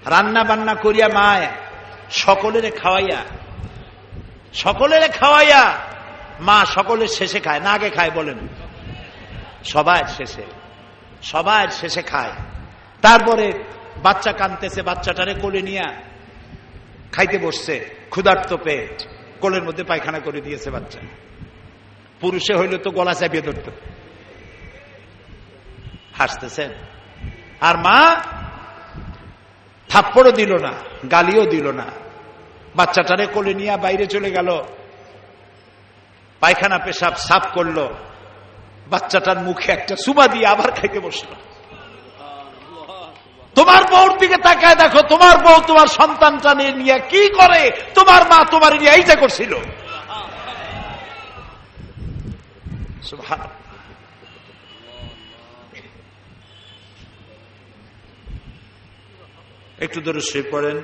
[0.07, 1.49] রান্না বান্না করিয়া মায়,
[2.11, 3.25] সকলের খাওয়াইয়া।
[4.55, 5.79] সকলের খাওয়াইয়া,
[6.41, 8.39] মা সকলের শেষে খায়, না আগে খায় বলেন।
[9.65, 10.43] সবার শেষে
[11.23, 12.33] সবার শেষে খায়।
[13.03, 13.53] তারপরে
[13.97, 15.83] বাচ্চা কানতেছে, বাচ্চাটারে কোলে নিয়ে
[17.13, 19.07] খাইতে বসছে, ক্ষুধার্ত পেট,
[19.41, 21.01] কোলের মধ্যে পায়খানা করে দিয়েছে বাচ্চা।
[22.21, 23.71] পুরুষে হইলে তো গলা চাপিয়ে ধরত।
[26.19, 26.71] হাসতেছেন।
[27.61, 28.15] আর মা
[29.93, 30.73] থাপ্পড়ও দিল না,
[31.11, 31.87] গালিও দিল না।
[32.77, 34.49] বাচ্চাটারে কোলে নিয়ে বাইরে চলে গেল।
[36.41, 37.79] পায়খানা পেশাব সাফ করল।
[38.87, 41.31] বাচ্চাটার মুখে একটা সুবা দিয়ে আবার খাইতে বসল।
[43.57, 47.63] তোমার বউর দিকে তাকায় দেখো, তোমার বউ তোমার সন্তানটা নিয়ে কি করে?
[47.95, 49.53] তোমার মা তোমার নিয়ে এইটা করছিল।
[59.85, 60.79] একটু দূরে শুয়ে পড়েন।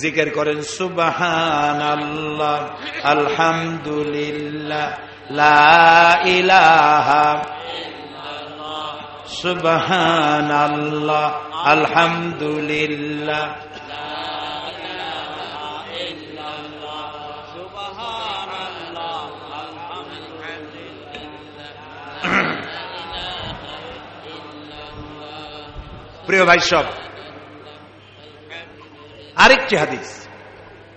[0.00, 2.60] জিকের করেন সুবাহান আল্লাহ
[3.12, 4.88] আলহামদুলিল্লাহ
[9.40, 11.26] সুবহান আল্লাহ
[11.72, 13.44] আলহামদুলিল্লাহ
[26.26, 26.86] প্রিয় ভাই সব
[29.43, 30.09] আরেকটি হাদিস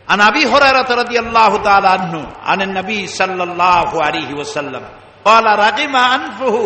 [0.08, 4.84] عن ابي هريره رضي الله تعالى عنه عن النبي صلى الله عليه وسلم
[5.24, 6.56] قال رغم انفه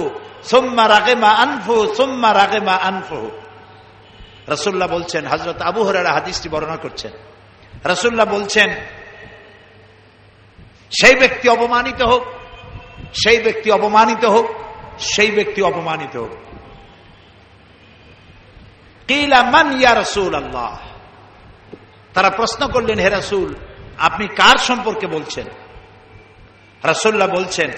[0.42, 3.22] ثم رغم انفه ثم رغم انفه
[4.52, 7.12] রাসূলুল্লাহ বলছেন হযরত আবু হুরায়রা হাদিসটি বর্ণনা করছেন
[7.84, 8.68] রাসূলুল্লাহ বলছেন
[10.90, 12.22] সেই ব্যক্তি অপমানিত হোক
[13.22, 14.46] সেই ব্যক্তি অপমানিত হোক
[15.12, 16.32] সেই ব্যক্তি অপমানিত হোক
[19.08, 20.72] কিলা মান ইয়া রাসূলুল্লাহ
[22.13, 23.49] তারা প্রশ্ন করলেন, হে রাসুল,
[24.07, 25.47] আপনি কার সম্পর্কে বলছেন?
[26.83, 27.69] রাসুল্লাহ বলছেন,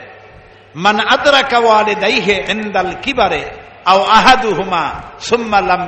[0.75, 3.41] মান আদরা কাওয়ালে দাইহে এন্দাল কিবারে
[3.85, 4.85] আও আহাদু হুমা
[5.19, 5.83] সুম্মালাম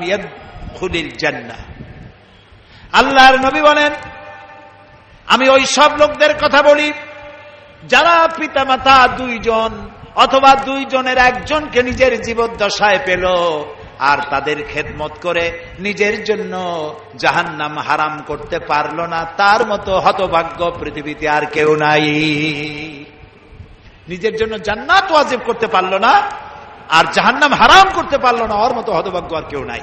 [0.77, 1.58] খুলিল জান্না
[2.93, 3.91] আল্লাহর নবী বলেন,
[5.27, 6.89] আমি ওই সব লোকদের কথা বলি,
[7.91, 9.71] যারা পিতামাতা দুইজন
[10.23, 13.25] অথবা দুইজনের একজনকে নিজের জীবদ্দশায় পেল
[13.99, 16.53] আর তাদের খেদমত করে নিজের জন্য
[17.15, 22.01] জাহান নাম হারাম করতে পারল না। তার মতো হতভাগ্য পৃথিবীতে আর কেউ নাই।
[24.08, 26.21] নিজের জন্য জান্নাত ওয়াজিব করতে পারল না
[26.89, 29.81] আর জাহান্নাম হারাম করতে পারল না। ওর মতো হতভাগ্য আর কেউ নাই।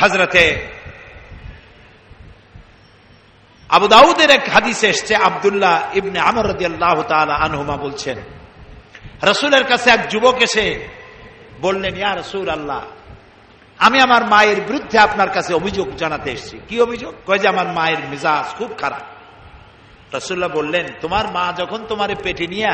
[0.00, 0.66] হাজরতে
[3.68, 6.50] আবু দাউদের এক হাদিস এসছে, আবদুল্লাহ ইবনে আমর
[7.30, 8.16] আনহুমা বলছেন
[9.22, 10.88] রসুলের কাছে এক যুবক এসে
[11.60, 12.82] বললেন, ইয়া রসুল আল্লাহ
[13.78, 17.14] আমি আমার মায়ের বিরুদ্ধে আপনার কাছে অভিযোগ জানাতে এসেছি। কি অভিযোগ?
[17.26, 19.02] কয়ে যে, আমার মায়ের মিজাজ খুব খারাপ।
[20.14, 22.70] রসুল্লাহ বললেন, তোমার মা যখন তোমার পেটে নিয়ে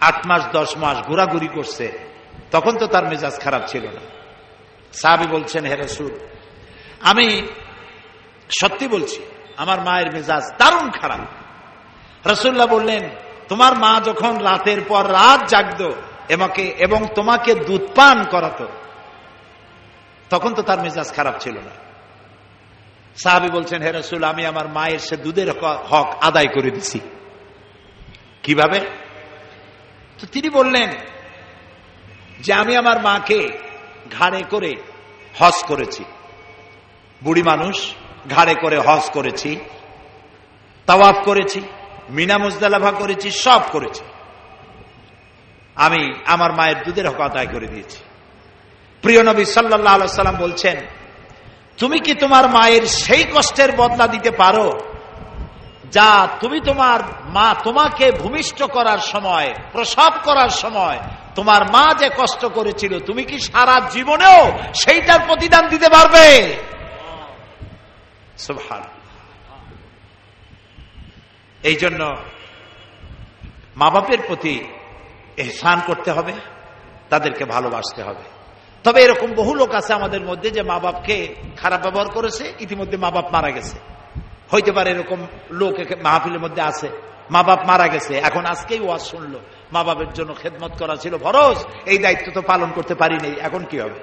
[0.00, 1.92] আট মাস, দশ মাস ঘোরাঘুরি করছে,
[2.50, 4.00] তখন তো তার মেজাজ খারাপ ছিল না।
[4.92, 6.18] সাহাবি বলছেন, হে রসুল,
[7.00, 7.42] আমি
[8.60, 9.22] সত্যি বলছি,
[9.56, 11.20] আমার মায়ের মেজাজ দারুণ খারাপ।
[12.26, 13.10] রসুল্লাহ বললেন
[13.48, 15.92] তোমার মা যখন রাতের পর রাত জাগত,
[16.28, 18.68] এমাকে এবং তোমাকে দুধ পান করাতো,
[20.30, 21.70] তখন তো তার মেজাজ খারাপ ছিল না।
[23.24, 25.50] সাহাবি বলছেন, হে রসুল, আমি আমার মায়ের সে দুধের
[25.90, 27.00] হক আদায় করে দিছি।
[28.42, 28.80] কীভাবে?
[30.18, 30.90] তো তিনি বললেন
[32.40, 33.48] যে, আমি আমার মাকে
[34.18, 34.76] ঘাড়ে করে
[35.38, 36.04] হজ করেছি।
[37.24, 37.94] বুড়ি মানুষ,
[38.30, 39.56] ঘাড়ে করে হজ করেছি,
[40.86, 41.60] তাওয়াফ করেছি
[42.10, 44.04] মিনা মুজদালাভা করেছি, সব করেছি।
[45.76, 47.98] আমি আমার মায়ের দুধের হক আদায় করে দিয়েছি।
[49.02, 50.76] প্রিয় নবী সাল্লাহ সাল্লাম বলছেন,
[51.78, 54.80] তুমি কি তোমার মায়ের সেই কষ্টের বদলা দিতে পারো,
[55.92, 60.98] যা তুমি তোমার মা তোমাকে ভূমিষ্ঠ করার সময়, প্রসব করার সময়,
[61.34, 66.26] তোমার মা যে কষ্ট করেছিল, তুমি কি সারা জীবনেও সেইটার প্রতিদান দিতে পারবে?
[71.62, 72.02] এই জন্য
[73.80, 74.54] মা বাপের প্রতি
[75.42, 76.34] এহসান করতে হবে,
[77.10, 78.24] তাদেরকে ভালোবাসতে হবে।
[78.84, 81.16] তবে এরকম বহু লোক আছে আমাদের মধ্যে যে মা বাপকে
[81.60, 83.76] খারাপ ব্যবহার করেছে, ইতিমধ্যে মা বাপ মারা গেছে।
[84.52, 85.20] হইতে পারে এরকম
[85.60, 85.74] লোক
[86.06, 86.88] মাহফিলের মধ্যে আছে
[87.30, 89.38] মা বাপ মারা গেছে, এখন আজকেই ওয়াজ শুনলো
[89.74, 91.58] মা বাপের জন্য খেদমত করা ছিল ফরজ,
[91.90, 94.00] এই দায়িত্ব তো পালন করতে পারিনি এখন কি হবে?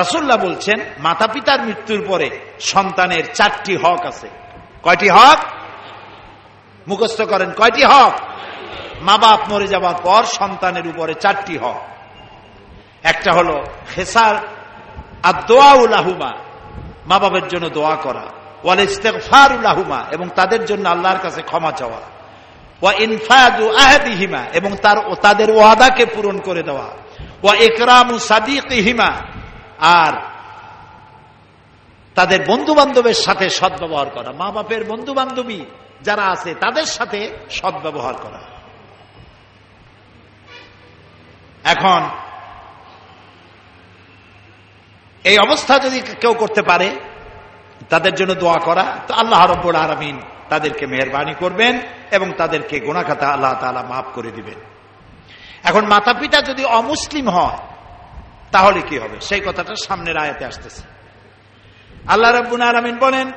[0.00, 2.28] রাসুল্লাহ বলছেন মাতা পিতার মৃত্যুর পরে
[2.72, 4.28] সন্তানের চারটি হক আছে।
[4.82, 5.38] কয়টি হক?
[6.88, 8.12] মুখস্থ করেন, কয়টি হক?
[9.02, 11.80] মা বাপ মরে যাওয়ার পর সন্তানের উপরে চারটি হক।
[13.02, 13.64] একটা হলো
[13.98, 14.34] হেসার
[15.22, 16.32] আর দোয়া দোয়াউলাহুমা
[17.06, 18.22] মা বাবার জন্য দোয়া করা।
[18.64, 22.00] ওয়াল ইস্তেফারুল্লাহুমা এবং তাদের জন্য আল্লাহর কাছে ক্ষমা চাওয়া।
[22.82, 26.86] ওয়া ইনফাদু আহাদিহিমা, এবং তার তাদের ওয়াদাকে পূরণ করে দেওয়া।
[27.42, 29.08] ওয়া একরামু সাদিকিহিমা,
[29.78, 30.29] আর
[32.20, 35.64] তাদের বন্ধু বান্ধবের সাথে সদ্ব্যবহার করা। মা বাপের বন্ধু বান্ধবী
[36.02, 38.40] যারা আছে, তাদের সাথে সদ্ব্যবহার করা।
[41.64, 42.08] এখন,
[45.24, 46.90] এই অবস্থা যদি কেউ করতে পারে,
[47.88, 53.54] তাদের জন্য দোয়া করা, তো আল্লাহ রব্বুল আলমিন তাদেরকে মেহরবানি করবেন এবং তাদেরকে গোনাখাতা আল্লাহ
[53.54, 54.58] তালা মাফ করে দিবেন।
[55.64, 57.58] এখন মাতা পিতা যদি অমুসলিম হয়,
[58.52, 59.20] তাহলে কি হবে?
[59.20, 60.99] সেই কথাটা সামনের আয়াতে আসতেছে।
[62.13, 63.27] আল্লাহ রব্বুল আলমিন বলেন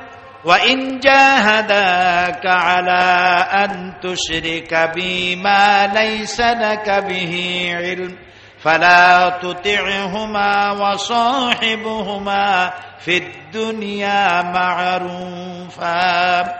[0.45, 8.17] وإن جاهداك على أن تشرك بي ما ليس لك به علم
[8.59, 16.55] فلا تطعهما وصاحبهما في الدنيا معروفا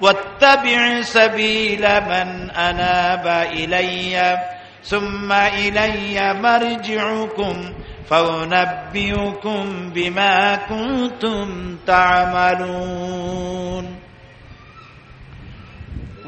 [0.00, 4.38] واتبع سبيل من أناب إلي
[4.84, 7.74] ثم إلي مرجعكم
[8.10, 11.46] فأنبئكم بما كنتم
[11.86, 13.84] تعملون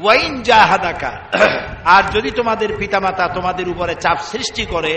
[0.01, 1.11] ওয়াইন জাহাদাকা
[1.95, 4.93] আর যদি তোমাদের পিতামাতা তোমাদের উপরে চাপ সৃষ্টি করে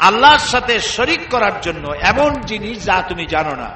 [0.00, 3.70] আল্লাহর সাথে শরিক করার জন্য এমন জিনিস যা তুমি জানো না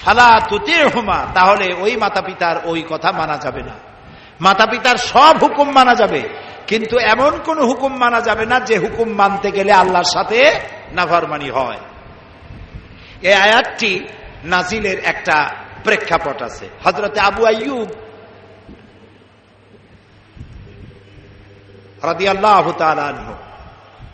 [0.00, 3.74] ফালা তুতে হুমা তাহলে ওই মাতা পিতার ওই কথা মানা যাবে না
[4.40, 6.20] মাতা পিতার সব হুকুম মানা যাবে
[6.67, 10.39] কিন্তু এমন কোন হুকুম মানা যাবে না যে হুকুম মানতে গেলে আল্লাহর সাথে
[10.91, 11.79] নাফারমানি হয়।
[13.21, 13.99] এই আয়াতটি
[14.43, 15.37] নাজিলের একটা
[15.83, 17.89] প্রেক্ষাপট আছে। হজরতে আবু আয়ুব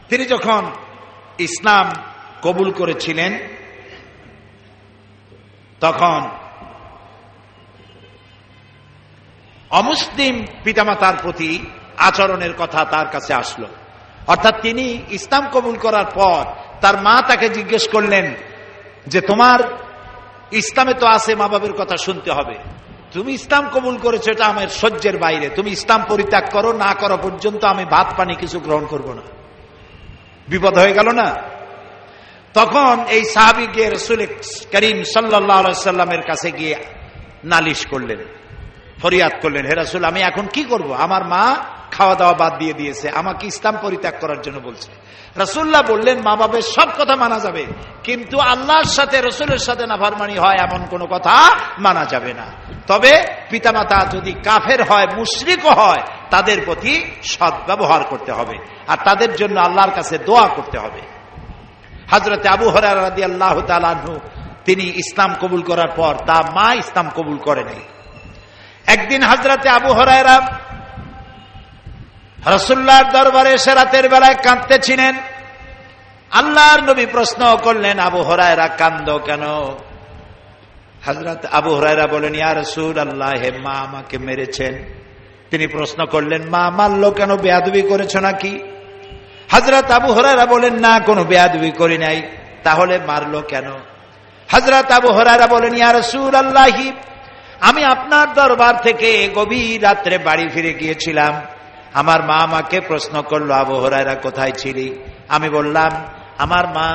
[0.10, 0.62] তিনি যখন
[1.40, 1.88] ইসলাম
[2.42, 3.40] কবুল করেছিলেন,
[5.80, 6.20] তখন
[9.70, 11.52] অমুসলিম পিতামাতার প্রতি
[11.98, 13.68] আচরণের কথা তার কাছে আসলো।
[14.28, 16.42] অর্থাৎ তিনি ইসলাম কবুল করার পর
[16.82, 18.36] তার মা তাকে জিজ্ঞেস করলেন
[19.08, 19.60] যে, তোমার
[20.52, 22.56] ইসলামে তো আছে মা বাবের কথা শুনতে হবে।
[23.12, 27.66] তুমি ইসলাম কবুল করেছ, এটা আমার সহ্যের বাইরে। তুমি ইসলাম পরিত্যাগ করো, না করো পর্যন্ত
[27.66, 29.22] আমি ভাত, পানি কিছু গ্রহণ করব না।
[30.48, 31.36] বিপদ হয়ে গেল না?
[32.54, 34.26] তখন এই সাহাবি গিয়ে রসুল
[34.72, 36.76] করিম সাল্লামের কাছে গিয়ে
[37.44, 38.18] নালিশ করলেন,
[39.02, 40.94] ফরিয়াদ করলেন, হে রাসুল, আমি এখন কি করব?
[40.94, 41.44] আমার মা
[41.96, 44.92] খাওয়া দাওয়া বাদ দিয়ে দিয়েছে, আমাকে ইসলাম পরিত্যাগ করার জন্য বলছে।
[45.44, 47.64] রসুল্লাহ বললেন, মা বাবের সব কথা মানা যাবে,
[48.04, 51.34] কিন্তু আল্লাহর সাথে, রসুলের সাথে নাফারমানি হয় এমন কোন কথা
[51.80, 52.48] মানা যাবে না।
[52.88, 53.14] তবে
[53.50, 58.58] পিতামাতা যদি কাফের হয় মুশরিক হয়, তাদের প্রতি সৎ ব্যবহার করতে হবে,
[58.88, 61.02] আর তাদের জন্য আল্লাহর কাছে দোয়া করতে হবে।
[62.12, 64.16] হাজরতে আবু হরারি আল্লাহ তালু
[64.66, 67.82] তিনি ইসলাম কবুল করার পর তা মা ইসলাম কবুল করে নাই।
[68.88, 70.36] একদিন হাজরাতে আবু হরায়রা
[72.46, 75.16] রসুল্লার দরবারে এসে রাতের বেলায় কাঁদতেছিলেন।
[76.32, 79.44] আল্লাহর নবী প্রশ্ন করলেন, আবু হরায়রা কান্দ কেন?
[81.06, 84.84] হজরত আবু হরায়রা বলেন ইয়া রসুল আল্লাহ হে মা আমাকে মেরেছেন।
[85.52, 87.36] তিনি প্রশ্ন করলেন, মা মারল কেন?
[87.36, 88.60] বেয়াদবি করেছ নাকি?
[89.52, 92.22] হজরত আবু হরারা বলেন না, কোনো বেয়াদবি করি নাই।
[92.64, 93.72] তাহলে মারলো কেন?
[94.52, 96.92] হজরত আবু হরারা বলেন ইয়া রসুল আল্লাহি
[97.60, 101.42] আমি আপনার দরবার থেকে গভীর রাত্রে বাড়ি ফিরে গিয়েছিলাম।
[101.98, 104.88] আমার মা আমাকে প্রশ্ন করল, আবু হরাইরা কোথায় ছিলি?
[105.28, 105.92] আমি বললাম,
[106.38, 106.90] আমার মা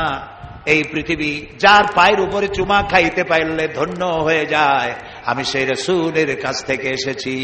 [0.67, 4.93] এই পৃথিবী, যার পায়ের উপরে চুমা খাইতে পারলে ধন্য হয়ে যায়।
[5.27, 7.35] আমি সেই রসুলের কাছ থেকে এসেছি।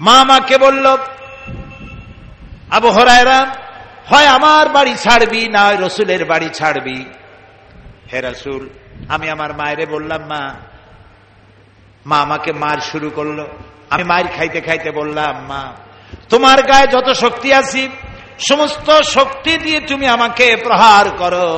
[0.00, 0.86] মা আমাকে বলল,
[2.70, 3.40] আবু হরায়রা,
[4.06, 6.98] হয় আমার বাড়ি ছাড়বি, না রসুলের বাড়ি ছাড়বি?
[8.12, 8.62] হে রসুল,
[9.08, 10.42] আমি আমার মায়েরে বললাম, মা
[12.06, 13.40] মা আমাকে মার শুরু করল।
[13.94, 15.72] আমি মায়ের খাইতে খাইতে বললাম, মা,
[16.28, 17.88] তোমার গায়ে যত শক্তি আছি,
[18.50, 21.50] সমস্ত শক্তি দিয়ে তুমি আমাকে প্রহার করো।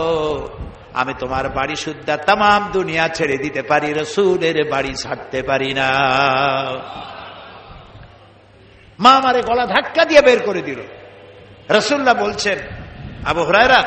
[0.95, 5.89] আমি তোমার বাড়ি সুদ্ধা তাম দুনিয়া ছেড়ে দিতে পারি, রসুলের বাড়ি ছাড়তে পারি না।
[8.99, 10.81] মা আমারে গলা ধাক্কা দিয়ে বের করে দিল।
[11.71, 12.59] রসুল্লাহ বলছেন,
[13.27, 13.83] আবু হরায়রা,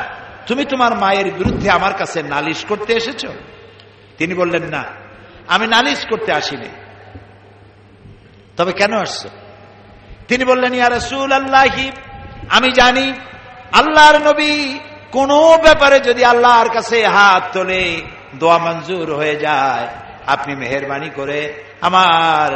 [0.45, 3.25] তুমি তোমার মায়ের বিরুদ্ধে আমার কাছে নালিশ করতে এসেছ?
[4.17, 4.83] তিনি বললেন, না,
[5.47, 6.69] আমি নালিশ করতে আসিনি।
[8.59, 9.21] তবে কেন আসছ?
[10.29, 11.85] তিনি বললেন, ইয়া রসুল আল্লাহি
[12.55, 13.07] আমি জানি
[13.79, 14.53] আল্লাহর নবী
[15.11, 15.31] কোন
[15.65, 17.83] ব্যাপারে যদি আল্লাহর কাছে হাত তোলে,
[18.39, 19.87] দোয়া মঞ্জুর হয়ে যায়,
[20.33, 21.39] আপনি মেহরবানি করে
[21.87, 22.49] আমার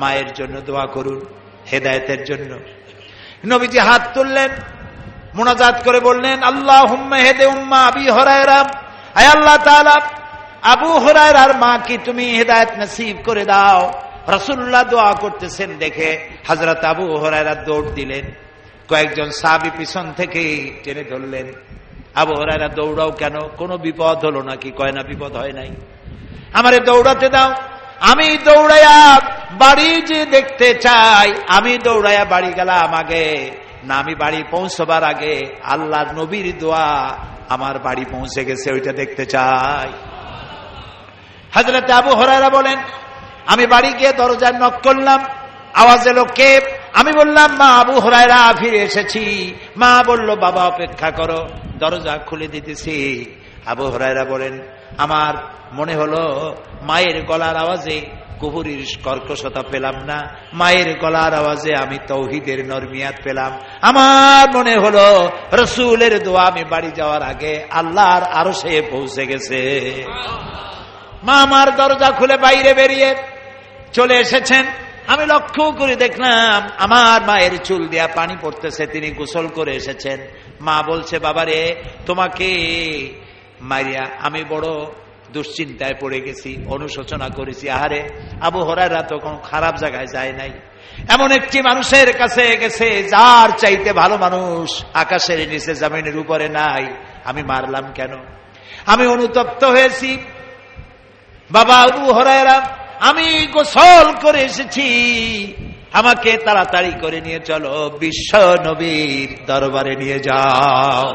[0.00, 1.20] মায়ের জন্য দোয়া করুন,
[1.70, 2.50] হেদায়তের জন্য।
[3.50, 4.50] নবীজি হাত তুললেন,
[5.36, 8.66] মোনাজাত করে বললেন আল্লাহ হুম্মা হেদে উম্মা আবি হরায়রাম
[9.18, 9.96] আয় আল্লাহ তাআলা,
[10.72, 13.82] আবু হরায়রার মা কি তুমি হেদায়ত নসিব করে দাও।
[14.28, 16.18] রসুল্লাহ দোয়া করতেছেন দেখে
[16.48, 18.24] হজরত আবু হরায়রা দৌড় দিলেন।
[18.88, 21.52] কয়েকজন সাবি পিছন থেকে টেনে ধরলেন।
[22.14, 23.40] আবু হরায়রা দৌড়াও কেন?
[23.40, 24.70] কোনো বিপদ হলো নাকি?
[24.70, 25.70] কয়, না, বিপদ হয় নাই।
[26.52, 27.54] আমারে দৌড়াতে দাও।
[28.00, 29.20] আমি দৌড়াইয়া
[29.52, 33.50] বাড়ি যে দেখতে চাই, আমি দৌড়াইয়া বাড়ি গেলাম আগে।
[33.84, 37.18] না, আমি বাড়ি পৌঁছবার আগে আল্লাহর নবীর দোয়া
[37.48, 39.92] আমার বাড়ি পৌঁছে গেছে, ওইটা দেখতে চাই।
[41.54, 42.76] হাজরত আবু হরারা বলেন
[43.46, 45.24] আমি বাড়ি গিয়ে দরজার নক করলাম,
[45.74, 46.60] আওয়াজ এলো, কে?
[46.92, 53.24] আমি বললাম, মা আবু হরাইরা ফিরে এসেছি। মা বলল, বাবা, অপেক্ষা করো, দরজা খুলে দিতেছি।
[53.66, 54.58] আবু হরাইরা বলেন,
[54.98, 55.34] আমার
[55.72, 58.00] মনে হলো, মায়ের গলার আওয়াজে
[58.40, 66.22] কুহুরির কর্কশতা পেলাম না। মায়ের গলার আওয়াজে আমি তৌহিদের নরমিয়াত পেলাম। আমার মনে হলো, রসুলের
[66.22, 69.60] দোয়া আমি বাড়ি যাওয়ার আগে আল্লাহর আরও সে পৌঁছে গেছে।
[71.22, 73.35] মা আমার দরজা খুলে বাইরে বেরিয়ে
[73.92, 74.64] চলে এসেছেন।
[75.06, 80.18] আমি লক্ষ্য করে দেখলাম, আমার মায়ের চুল দিয়া পানি পড়তেছে, তিনি গোসল করে এসেছেন।
[80.60, 81.74] মা বলছে বাবারে
[82.06, 82.48] তোমাকে
[83.60, 84.66] মারিয়া আমি বড়
[85.32, 88.08] দুশ্চিন্তায় পড়ে গেছি, অনুশোচনা করেছি। আহারে,
[88.40, 90.50] আবু হরারা তো কোনো খারাপ জায়গায় যায় নাই।
[91.08, 96.86] এমন একটি মানুষের কাছে গেছে, যার চাইতে ভালো মানুষ আকাশের নিচে জামিনের উপরে নাই।
[97.24, 98.12] আমি মারলাম কেন?
[98.86, 100.18] আমি অনুতপ্ত হয়েছি।
[101.50, 104.88] বাবা আবু হরায়রা আমি গোসল করে এসেছি।
[105.92, 111.14] আমাকে তাড়াতাড়ি করে নিয়ে চলো বিশ্ব নবীর দরবারে নিয়ে যাও।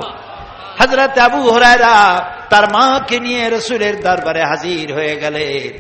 [0.80, 5.72] হাজরত আবু হরায়রা তার মাকে নিয়ে রসুলের দরবারে হাজির হয়ে গেলেন।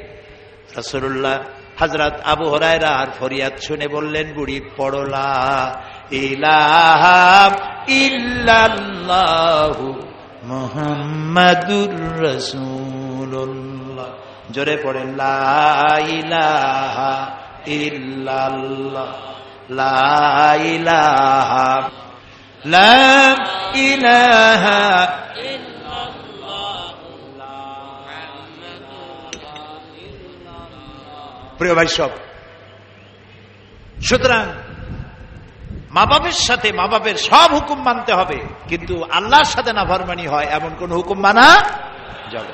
[0.77, 1.39] রসুল্লাহ
[1.79, 5.81] হজরত আবু হরায়রা আর ফরিয়াদ শুনে বললেন, বুড়ি পড়লা।
[6.11, 7.55] ইলাহা
[7.87, 10.01] ইল্লাল্লাহু
[10.43, 15.37] মুহাম্মাদুর রাসূলুল্লাহ। জোরে পড়েন, লা
[16.17, 17.11] ইলাহা
[31.59, 32.11] প্রিয় ভাই সব,
[34.07, 34.45] সুতরাং
[35.95, 38.37] মা বাবের সাথে মা বাবের সব হুকুম মানতে হবে,
[38.69, 41.47] কিন্তু আল্লাহর সাথে না ভরমানি হয়, এমন কোন হুকুম মানা
[42.33, 42.53] যাবে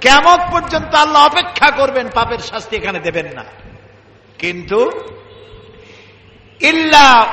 [0.00, 3.44] কেমন পর্যন্ত আল্লাহ অপেক্ষা করবেন, পাপের শাস্তি এখানে দেবেন না।
[4.38, 4.90] কিন্তু,
[6.60, 7.26] ইল্লা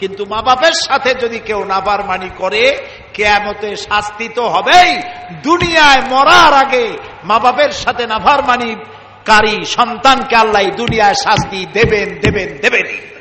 [0.00, 2.78] কিন্তু মা বাপের সাথে যদি কেউ নাবারমানি করে,
[3.14, 5.02] কেয়ামতে শাস্তি তো হবেই।
[5.42, 8.76] দুনিয়ায় মরার আগে মা বাপের সাথে নাভারমানি
[9.24, 13.13] কারী সন্তানকে আল্লাহ দুনিয়ায় শাস্তি দেবেন দেবেন, দেবেনই।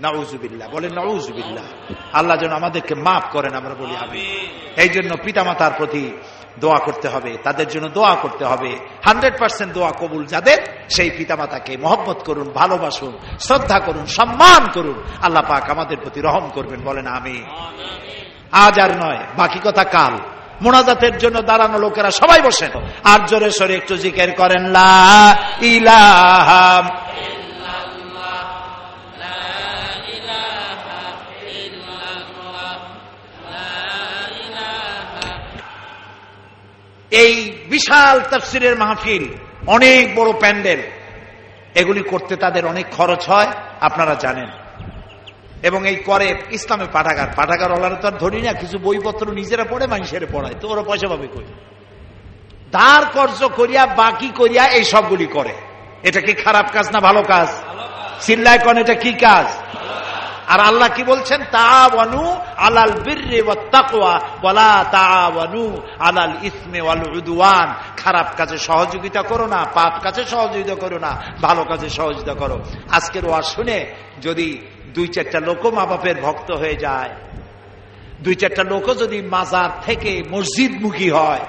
[0.00, 1.66] নাউজুবিল্লাহ।
[2.12, 4.22] আল্লাহ যেন আমাদেরকে মাফ করেন আমরা বলি আমি
[4.76, 6.04] এই জন্য পিতামাতার প্রতি
[6.60, 10.58] দোয়া করতে হবে তাদের জন্য দোয়া করতে হবে। হান্ড্রেড পার্সেন্ট দোয়া কবুল যাদের
[10.96, 16.80] সেই পিতামাতাকে মহব্বত করুন ভালোবাসুন শ্রদ্ধা করুন সম্মান করুন। আল্লাহ পাক আমাদের প্রতি রহম করবেন
[16.84, 17.36] বলেন আমি
[18.52, 20.14] আজ আর নয় বাকি কথা কাল।
[20.62, 22.72] মোনাজাতের জন্য দাঁড়ানো লোকেরা সবাই বসেন।
[23.04, 26.64] আর জোরে সরে একটু জিকের করেন লা ইলাহা
[37.10, 39.28] এই বিশাল তফসিরের মাহফিল
[39.66, 40.80] অনেক বড় প্যান্ডেল
[41.74, 44.48] এগুলি করতে তাদের অনেক খরচ হয় আপনারা জানেন।
[45.62, 49.86] এবং এই করে ইসলামে পাঠাগার পাঠাগার ওলারা তো আর ধরি না কিছু বইপত্র নিজেরা পড়ে
[49.86, 51.46] মানুষের পড়ায় তো ওরা পয়সা পাবে করি
[52.70, 55.54] দাঁড় কর্য করিয়া বাকি করিয়া এই সবগুলি করে।
[56.02, 57.48] এটা কি খারাপ কাজ না ভালো কাজ।
[58.20, 59.46] চিল্লায় কন এটা কি কাজ?
[60.52, 61.40] আর আল্লাহ কি বলছেন?
[61.58, 62.22] তাওয়ানু
[62.66, 65.64] আলাল বিররি ওয়াত তাকওয়া ওয়ালা তাওয়ানু
[66.06, 67.68] আলাল ইসমি ওয়াল উদওয়ান।
[68.02, 71.12] খারাপ কাজে সহযোগিতা করো না, পাপ কাজে সহযোগিতা করো না,
[71.46, 72.56] ভালো কাজে সহযোগিতা করো।
[72.96, 73.78] আজকের ওয়াজ শুনে
[74.26, 74.48] যদি
[74.94, 77.12] দুই চারটা লোক মা বাপের ভক্ত হয়ে যায়,
[78.24, 81.44] দুই চারটা লোক যদি মাজার থেকে মসজিদমুখী হয়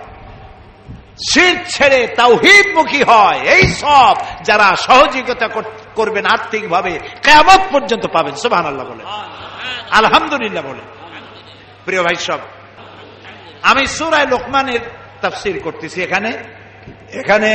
[1.27, 5.47] শির ছেড়ে তাওহিদ মুখী হয়। এই সব যারা সহযোগিতা
[5.95, 6.93] করবেন আর্থিক ভাবে
[7.23, 9.03] কেমন পর্যন্ত পাবেন সোভান আল্লাহ বলে
[9.91, 10.83] আলহামদুলিল্লাহ বলে
[11.85, 12.41] প্রিয় ভাই সব,
[13.61, 14.83] আমি সুরায় লোকমানের
[15.21, 16.31] তাফসির করতেছি এখানে।
[17.21, 17.51] এখানে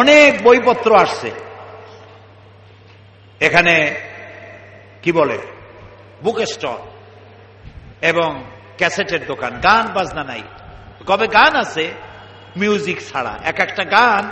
[0.00, 1.30] অনেক বইপত্র আসছে।
[3.40, 3.74] এখানে
[5.02, 5.38] কি বলে?
[6.24, 6.80] বুক স্টল
[8.02, 8.30] এবং
[8.78, 10.42] ক্যাসেটের দোকান, গান বাজনা নাই।
[11.06, 11.84] কবে গান আছে?
[12.56, 14.30] মিউজিক ছাড়া। এক একটা গান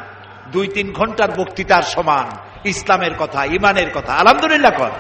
[0.53, 2.27] দুই তিন ঘণ্টার বক্তৃতার সমান।
[2.65, 4.91] ইসলামের কথা, ইমানের কথা। আলহামদুলিল্লাহ কর।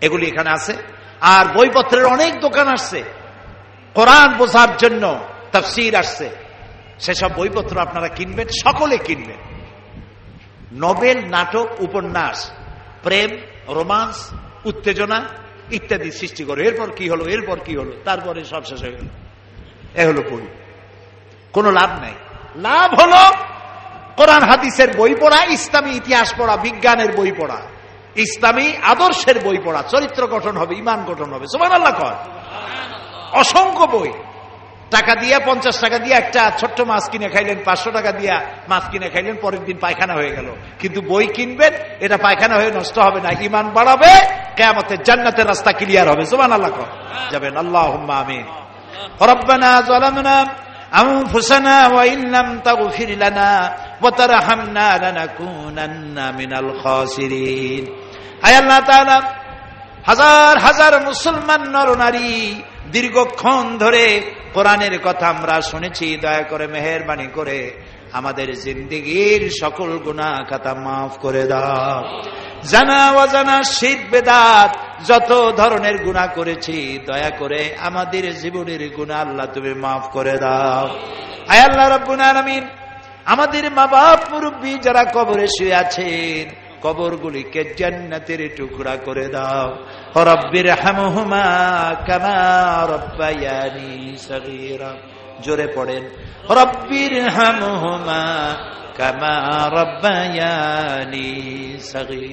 [0.00, 0.76] এগুলি এখানে আছে।
[1.20, 3.02] আর বইপত্রের অনেক দোকান আসছে।
[3.94, 5.18] কোরআন বোঝার জন্য
[5.52, 6.30] তফসির আসছে।
[6.98, 9.36] সেসব বইপত্র আপনারা কিনবেন, সকলে কিনবেন।
[10.72, 12.50] নবেল, নাটক, উপন্যাস,
[13.02, 13.36] প্রেম,
[13.68, 14.30] রোমান্স,
[14.64, 15.28] উত্তেজনা
[15.70, 19.08] ইত্যাদি সৃষ্টি করে। এরপর কি হলো, এরপর কি হলো, তারপরে সব শেষ হয়ে গেল।
[19.94, 20.46] এ হলো বই।
[21.52, 22.14] কোনো লাভ নাই।
[22.56, 23.32] লাভ হলো
[24.16, 27.56] কোরআন হাদিসের বই পড়া, ইসলামী ইতিহাস পড়া, বিজ্ঞানের বই পড়া,
[28.16, 32.14] ইসলামী আদর্শের বই পড়া, চরিত্র গঠন হবে, ইমান গঠন হবে। সোমান আল্লাহ কর।
[33.32, 34.12] অসংখ্য বই।
[34.90, 39.08] টাকা দিয়ে, পঞ্চাশ টাকা দিয়ে একটা ছোট্ট মাছ কিনে খাইলেন, পাঁচশো টাকা দিয়া মাছ কিনে
[39.08, 43.30] খাইলেন, পরের দিন পায়খানা হয়ে গেল। কিন্তু বই কিনবেন, এটা পায়খানা হয়ে নষ্ট হবে না,
[43.40, 44.12] ইমান বাড়াবে
[44.56, 46.86] কেমতের জান্নাতের রাস্তা ক্লিয়ার হবে। সোমান আল্লাহ কর।
[47.30, 48.44] যাবেন আল্লাহ আমিন।
[50.93, 53.51] أنفسنا وإن لم تغفر لنا
[54.01, 57.83] وترحمنا لنكونن من الخاسرين
[58.43, 59.17] আয় আল্লাহ তাআলা
[60.05, 62.31] হাজার হাজার মুসলমান নরনারী
[62.91, 64.05] দীর্ঘক্ষণ ধরে
[64.53, 67.59] কোরআনের কথা আমরা শুনেছি দয়া করে মেহরবানি করে
[68.13, 71.97] আমাদের জিন্দিগির সকল গুণা খাতা মাফ করে দাও
[72.62, 79.74] জানা অজানা শীত বেদাত, যত ধরনের গুণা করেছি, দয়া করে আমাদের জীবনের গুণা আল্লাহ তুমি
[79.74, 80.88] মাফ করে দাও।
[81.48, 82.20] আয় আল্লাহ রব্বুল
[83.24, 89.76] আমাদের মা বাপ মুরব্বী যারা কবরে শুয়ে আছেন, কবরগুলিকে জান্নাতের টুকরা করে দাও।
[90.24, 91.44] রব্বির হামহুমা
[92.06, 94.94] কামা রব্বায়ানি সগীরা।
[95.42, 96.04] জোরে পড়েন।
[96.50, 98.54] রব্বির হামহুমা
[98.96, 101.28] কামা রব্বায়ানি
[101.82, 102.18] সগীরা।